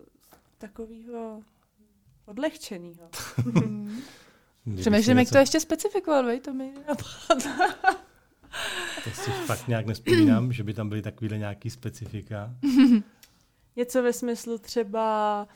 takového 0.57 1.41
odlehčeného. 2.25 3.09
Přemýšlím, 4.79 5.17
jak 5.17 5.29
to 5.29 5.37
ještě 5.37 5.59
specifikovat, 5.59 6.25
vej, 6.25 6.39
to 6.39 6.53
mi 6.53 6.73
To 9.05 9.11
si 9.11 9.31
fakt 9.31 9.67
nějak 9.67 9.85
nespomínám, 9.85 10.53
že 10.53 10.63
by 10.63 10.73
tam 10.73 10.89
byly 10.89 11.01
takovýhle 11.01 11.37
nějaký 11.37 11.69
specifika. 11.69 12.49
Něco 13.75 14.03
ve 14.03 14.13
smyslu 14.13 14.57
třeba, 14.57 15.47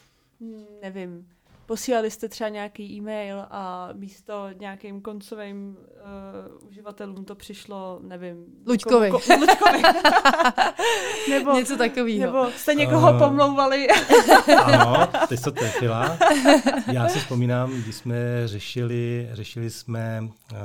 nevím, 0.81 1.27
posílali 1.65 2.11
jste 2.11 2.29
třeba 2.29 2.49
nějaký 2.49 2.83
e-mail 2.83 3.45
a 3.49 3.89
místo 3.93 4.49
nějakým 4.59 5.01
koncovým 5.01 5.77
uh, 5.77 6.67
uživatelům 6.67 7.25
to 7.25 7.35
přišlo, 7.35 7.99
nevím... 8.03 8.45
Luďkovi. 8.67 9.11
Ko, 9.11 9.19
Luďkovi. 9.39 9.81
nebo, 11.29 11.53
Něco 11.53 11.77
takového. 11.77 12.25
Nebo 12.25 12.51
jste 12.51 12.75
někoho 12.75 13.11
uh, 13.11 13.19
pomlouvali. 13.19 13.87
ano, 14.63 15.07
ty 15.27 15.37
to 15.37 15.51
trefila. 15.51 16.17
Já 16.91 17.09
si 17.09 17.19
vzpomínám, 17.19 17.71
když 17.71 17.95
jsme 17.95 18.47
řešili, 18.47 19.29
řešili 19.33 19.69
jsme 19.69 20.21
uh, 20.21 20.57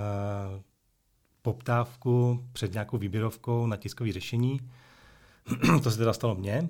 poptávku 1.45 2.45
před 2.53 2.73
nějakou 2.73 2.99
výběrovkou 2.99 3.67
na 3.67 3.77
tiskové 3.77 4.13
řešení. 4.13 4.61
to 5.83 5.91
se 5.91 5.99
teda 5.99 6.13
stalo 6.13 6.35
mně, 6.35 6.69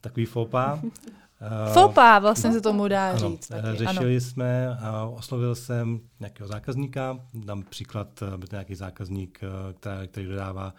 takový 0.00 0.26
fopa. 0.26 0.80
Fopa 1.72 2.18
vlastně 2.18 2.52
se 2.52 2.60
tomu 2.60 2.88
dá 2.88 3.10
ano, 3.10 3.18
říct. 3.18 3.48
Taky. 3.48 3.78
Řešili 3.78 4.16
ano. 4.16 4.20
jsme, 4.20 4.78
oslovil 5.14 5.54
jsem 5.54 6.00
nějakého 6.20 6.48
zákazníka, 6.48 7.18
dám 7.34 7.62
příklad, 7.62 8.22
uh, 8.22 8.44
nějaký 8.52 8.74
zákazník, 8.74 9.40
uh, 9.42 9.72
který, 9.72 10.08
který 10.08 10.26
dodává 10.26 10.74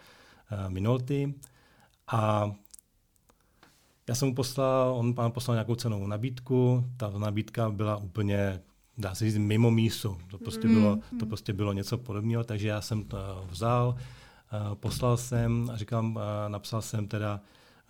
uh, 0.52 0.70
Minolty 0.70 1.34
a 2.08 2.52
já 4.08 4.14
jsem 4.14 4.28
mu 4.28 4.34
poslal, 4.34 4.94
on 4.94 5.14
pán 5.14 5.32
poslal 5.32 5.54
nějakou 5.54 5.74
cenovou 5.74 6.06
nabídku, 6.06 6.84
ta 6.96 7.10
nabídka 7.10 7.70
byla 7.70 7.96
úplně, 7.96 8.62
dá 9.00 9.14
se 9.14 9.24
říct, 9.24 9.36
mimo 9.38 9.70
mísu. 9.70 10.18
To 10.30 10.38
prostě, 10.38 10.68
mm. 10.68 10.74
bylo, 10.74 10.98
to 11.18 11.26
prostě 11.26 11.52
bylo 11.52 11.72
něco 11.72 11.98
podobného, 11.98 12.44
takže 12.44 12.68
já 12.68 12.80
jsem 12.80 13.04
to 13.04 13.46
vzal, 13.50 13.94
uh, 14.68 14.74
poslal 14.74 15.16
jsem 15.16 15.70
a 15.72 15.76
říkám, 15.76 16.16
uh, 16.16 16.22
napsal 16.48 16.82
jsem 16.82 17.08
teda 17.08 17.40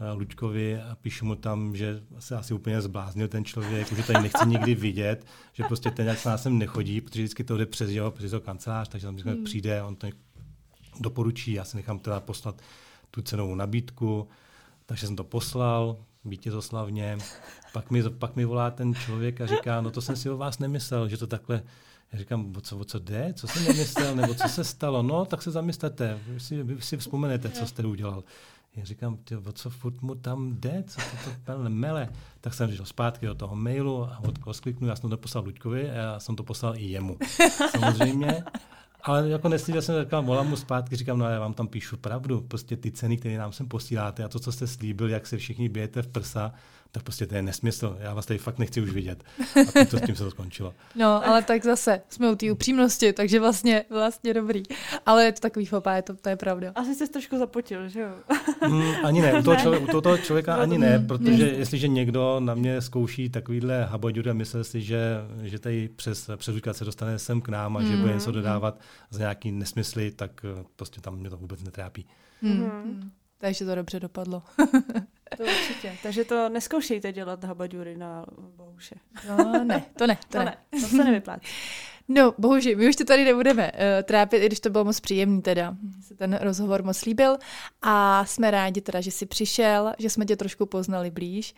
Eh, 0.01 0.13
Luďkovi 0.13 0.81
a 0.81 0.95
píšu 0.95 1.25
mu 1.25 1.35
tam, 1.35 1.77
že 1.77 2.03
se 2.19 2.37
asi 2.37 2.55
úplně 2.55 2.81
zbláznil 2.81 3.29
ten 3.29 3.45
člověk, 3.45 3.93
že 3.93 4.03
tady 4.03 4.23
nechci 4.23 4.47
nikdy 4.47 4.75
vidět, 4.75 5.27
že 5.53 5.65
prostě 5.65 5.91
ten 5.91 6.07
jak 6.07 6.19
se 6.19 6.29
nás 6.29 6.43
sem 6.43 6.59
nechodí, 6.59 7.01
protože 7.01 7.23
vždycky 7.23 7.45
to 7.45 7.57
jde 7.57 7.67
přes 7.67 7.91
jeho, 7.91 8.11
přes 8.11 8.33
jeho 8.33 8.41
kancelář, 8.41 8.89
takže 8.89 9.07
tam 9.07 9.17
hmm. 9.17 9.45
přijde, 9.45 9.83
on 9.83 9.97
to 9.97 10.07
doporučí, 11.01 11.53
já 11.53 11.65
si 11.65 11.77
nechám 11.77 11.99
teda 11.99 12.21
poslat 12.21 12.63
tu 13.11 13.23
cenovou 13.23 13.55
nabídku, 13.55 14.29
takže 14.87 15.07
jsem 15.07 15.17
to 15.17 15.25
poslal, 15.25 15.97
vítězoslavně, 16.25 17.19
pak 17.73 17.91
mi, 17.91 18.03
pak 18.03 18.37
mi 18.37 18.45
volá 18.45 18.71
ten 18.71 18.95
člověk 18.95 19.41
a 19.41 19.47
říká, 19.47 19.81
no 19.81 19.91
to 19.91 20.01
jsem 20.01 20.17
si 20.17 20.31
o 20.31 20.37
vás 20.37 20.59
nemyslel, 20.59 21.09
že 21.09 21.17
to 21.17 21.27
takhle 21.27 21.63
já 22.13 22.19
říkám, 22.19 22.53
o 22.57 22.61
co, 22.61 22.79
o 22.79 22.85
co 22.85 22.99
jde? 22.99 23.33
Co 23.37 23.49
jsem 23.49 23.65
nemyslel? 23.65 24.17
Nebo 24.17 24.35
co 24.35 24.49
se 24.49 24.65
stalo? 24.65 25.03
No, 25.03 25.25
tak 25.25 25.43
se 25.43 25.51
zamyslete. 25.51 26.19
Vy 26.27 26.41
si, 26.41 26.63
vy 26.63 26.83
si 26.83 26.97
vzpomenete, 26.97 27.49
co 27.49 27.67
jste 27.67 27.85
udělal. 27.85 28.25
Já 28.77 28.85
říkám, 28.85 29.17
ty, 29.17 29.37
o 29.37 29.53
co 29.53 29.71
furt 29.71 30.03
mu 30.03 30.15
tam 30.15 30.57
jde, 30.61 30.85
co 30.87 31.01
to, 31.47 31.53
to 31.53 31.69
mele. 31.69 32.09
Tak 32.41 32.55
jsem 32.55 32.73
šel 32.73 32.85
zpátky 32.85 33.27
do 33.27 33.35
toho 33.35 33.57
mailu 33.57 34.05
a 34.05 34.23
odkliknu, 34.45 34.89
já 34.89 34.97
jsem 34.97 35.11
to 35.11 35.17
poslal 35.17 35.45
Luďkovi 35.45 35.91
a 35.91 35.95
já 35.95 36.21
jsem 36.21 36.37
to 36.37 36.43
poslal 36.43 36.77
i 36.77 36.85
jemu. 36.85 37.19
Samozřejmě. 37.71 38.45
Ale 39.03 39.29
jako 39.29 39.49
neslíbil 39.49 39.83
jsem, 39.83 40.05
říkal, 40.05 40.23
volám 40.23 40.49
mu 40.49 40.57
zpátky, 40.57 40.97
říkám, 40.97 41.19
no 41.19 41.31
já 41.31 41.41
vám 41.41 41.55
tam 41.55 41.69
píšu 41.69 41.97
pravdu, 41.97 42.41
prostě 42.41 42.77
ty 42.77 42.91
ceny, 42.91 43.17
které 43.17 43.39
nám 43.39 43.53
sem 43.53 43.69
posíláte 43.69 44.25
a 44.25 44.29
to, 44.29 44.39
co 44.39 44.53
jste 44.53 44.67
slíbil, 44.67 45.11
jak 45.11 45.27
se 45.27 45.37
všichni 45.37 45.69
bijete 45.69 46.03
v 46.03 46.09
prsa, 46.09 46.53
tak 46.93 47.03
prostě 47.03 47.27
to 47.27 47.35
je 47.35 47.43
nesmysl. 47.43 47.97
Já 48.01 48.15
vás 48.15 48.27
tady 48.27 48.39
fakt 48.39 48.59
nechci 48.59 48.81
už 48.81 48.91
vidět. 48.91 49.25
A 49.81 49.85
to 49.85 49.99
s 49.99 50.01
tím 50.01 50.17
se 50.17 50.25
to 50.25 50.31
skončilo. 50.31 50.75
No, 50.95 51.27
ale 51.27 51.43
tak 51.43 51.65
zase 51.65 52.03
jsme 52.09 52.31
u 52.31 52.35
té 52.35 52.53
upřímnosti, 52.53 53.13
takže 53.13 53.41
vlastně, 53.41 53.85
vlastně 53.91 54.35
dobrý. 54.35 54.63
Ale 55.07 55.25
je 55.25 55.33
to 55.33 55.41
takový 55.41 55.67
fopá, 55.67 55.95
je 55.95 56.03
to, 56.03 56.15
to 56.15 56.29
je 56.29 56.37
pravda. 56.37 56.73
Asi 56.75 56.95
jsi 56.95 57.09
trošku 57.09 57.39
zapotil, 57.39 57.89
že 57.89 58.01
jo? 58.01 58.09
Mm, 58.69 58.93
ani 59.05 59.23
ne, 59.23 59.39
u 59.39 59.43
toho, 59.43 59.57
člověka, 59.57 59.99
u 59.99 60.01
toho 60.01 60.19
člověka 60.19 60.55
ani 60.55 60.79
ne, 60.79 61.05
protože 61.09 61.49
jestliže 61.49 61.89
někdo 61.89 62.41
na 62.41 62.55
mě 62.55 62.81
zkouší 62.81 63.29
takovýhle 63.29 63.85
haboďury 63.85 64.31
a 64.31 64.33
myslí 64.33 64.65
si, 64.65 64.83
že, 64.83 65.17
že 65.43 65.59
tady 65.59 65.89
přes, 65.89 66.31
přes 66.37 66.57
se 66.73 66.85
dostane 66.85 67.19
sem 67.19 67.41
k 67.41 67.49
nám 67.49 67.77
a 67.77 67.83
že 67.83 67.97
bude 67.97 68.13
něco 68.13 68.31
mm, 68.31 68.37
mm. 68.37 68.43
dodávat 68.43 68.81
za 69.11 69.19
nějaký 69.19 69.53
nesmysly, 69.53 70.11
tak 70.11 70.45
eh, 70.45 70.65
prostě 70.77 71.01
tam 71.01 71.17
mě 71.17 71.31
to 71.31 71.37
vůbec 71.37 71.63
netrápí. 71.63 72.07
Mm. 72.43 72.51
Mm. 72.51 73.11
Takže 73.39 73.65
to 73.65 73.75
dobře 73.75 74.01
dopadlo. 74.01 74.43
to 75.45 75.53
určitě. 75.53 75.97
Takže 76.03 76.25
to 76.25 76.49
neskoušejte 76.49 77.13
dělat 77.13 77.45
habaďury 77.45 77.97
na 77.97 78.27
Bohuše. 78.57 78.95
No 79.29 79.65
ne, 79.65 79.85
to 79.99 80.07
ne. 80.07 80.17
To, 80.17 80.39
to 80.39 80.39
ne. 80.39 80.45
ne. 80.45 80.81
To 80.81 80.87
se 80.87 81.05
nevyplatí. 81.05 81.47
No, 82.09 82.35
bohužel, 82.39 82.77
my 82.77 82.89
už 82.89 82.97
to 82.97 83.05
tady 83.05 83.25
nebudeme 83.25 83.73
uh, 83.73 83.79
trápit, 84.03 84.43
i 84.43 84.47
když 84.47 84.61
to 84.61 84.71
bylo 84.71 84.85
moc 84.85 85.01
příjemný 85.01 85.43
teda. 85.43 85.77
Se 86.03 86.15
ten 86.15 86.39
rozhovor 86.43 86.83
moc 86.83 87.05
líbil 87.05 87.37
a 87.83 88.25
jsme 88.25 88.51
rádi 88.51 88.81
teda, 88.81 89.01
že 89.01 89.11
jsi 89.11 89.27
přišel, 89.27 89.93
že 89.99 90.11
jsme 90.11 90.25
tě 90.25 90.37
trošku 90.37 90.67
poznali 90.67 91.11
blíž 91.11 91.55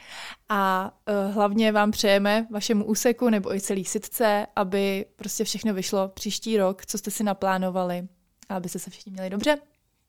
a 0.49 0.93
uh, 1.27 1.35
hlavně 1.35 1.73
vám 1.73 1.91
přejeme 1.91 2.47
vašemu 2.51 2.85
úseku 2.85 3.31
nebo 3.31 3.55
i 3.55 3.61
celý 3.61 3.85
sitce, 3.85 4.47
aby 4.57 5.07
prostě 5.17 5.45
všechno 5.45 5.75
vyšlo 5.75 6.09
příští 6.09 6.57
rok, 6.57 6.87
co 6.87 6.99
jste 6.99 7.11
si 7.11 7.25
naplánovali 7.25 8.09
a 8.49 8.57
abyste 8.57 8.79
se 8.79 8.91
všichni 8.91 9.13
měli 9.13 9.31
dobře. 9.31 9.59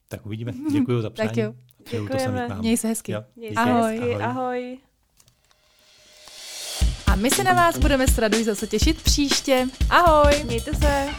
Tak 0.09 0.25
uvidíme. 0.25 0.53
Děkuji 0.71 1.01
za 1.01 1.09
přání. 1.09 1.29
tak 1.29 1.37
jo. 1.37 1.53
Děkujeme. 1.91 2.47
Měj 2.59 2.77
se 2.77 2.87
hezky. 2.87 3.11
Jo. 3.11 3.23
Měj 3.35 3.53
se 3.53 3.59
ahoj. 3.59 3.97
Hezky. 3.97 4.15
ahoj. 4.15 4.77
A 7.07 7.15
my 7.15 7.29
se 7.29 7.43
na 7.43 7.53
vás 7.53 7.77
budeme 7.77 8.07
s 8.07 8.17
Raduj 8.17 8.43
zase 8.43 8.67
těšit 8.67 9.01
příště. 9.01 9.67
Ahoj. 9.89 10.43
Mějte 10.43 10.71
se. 10.75 11.09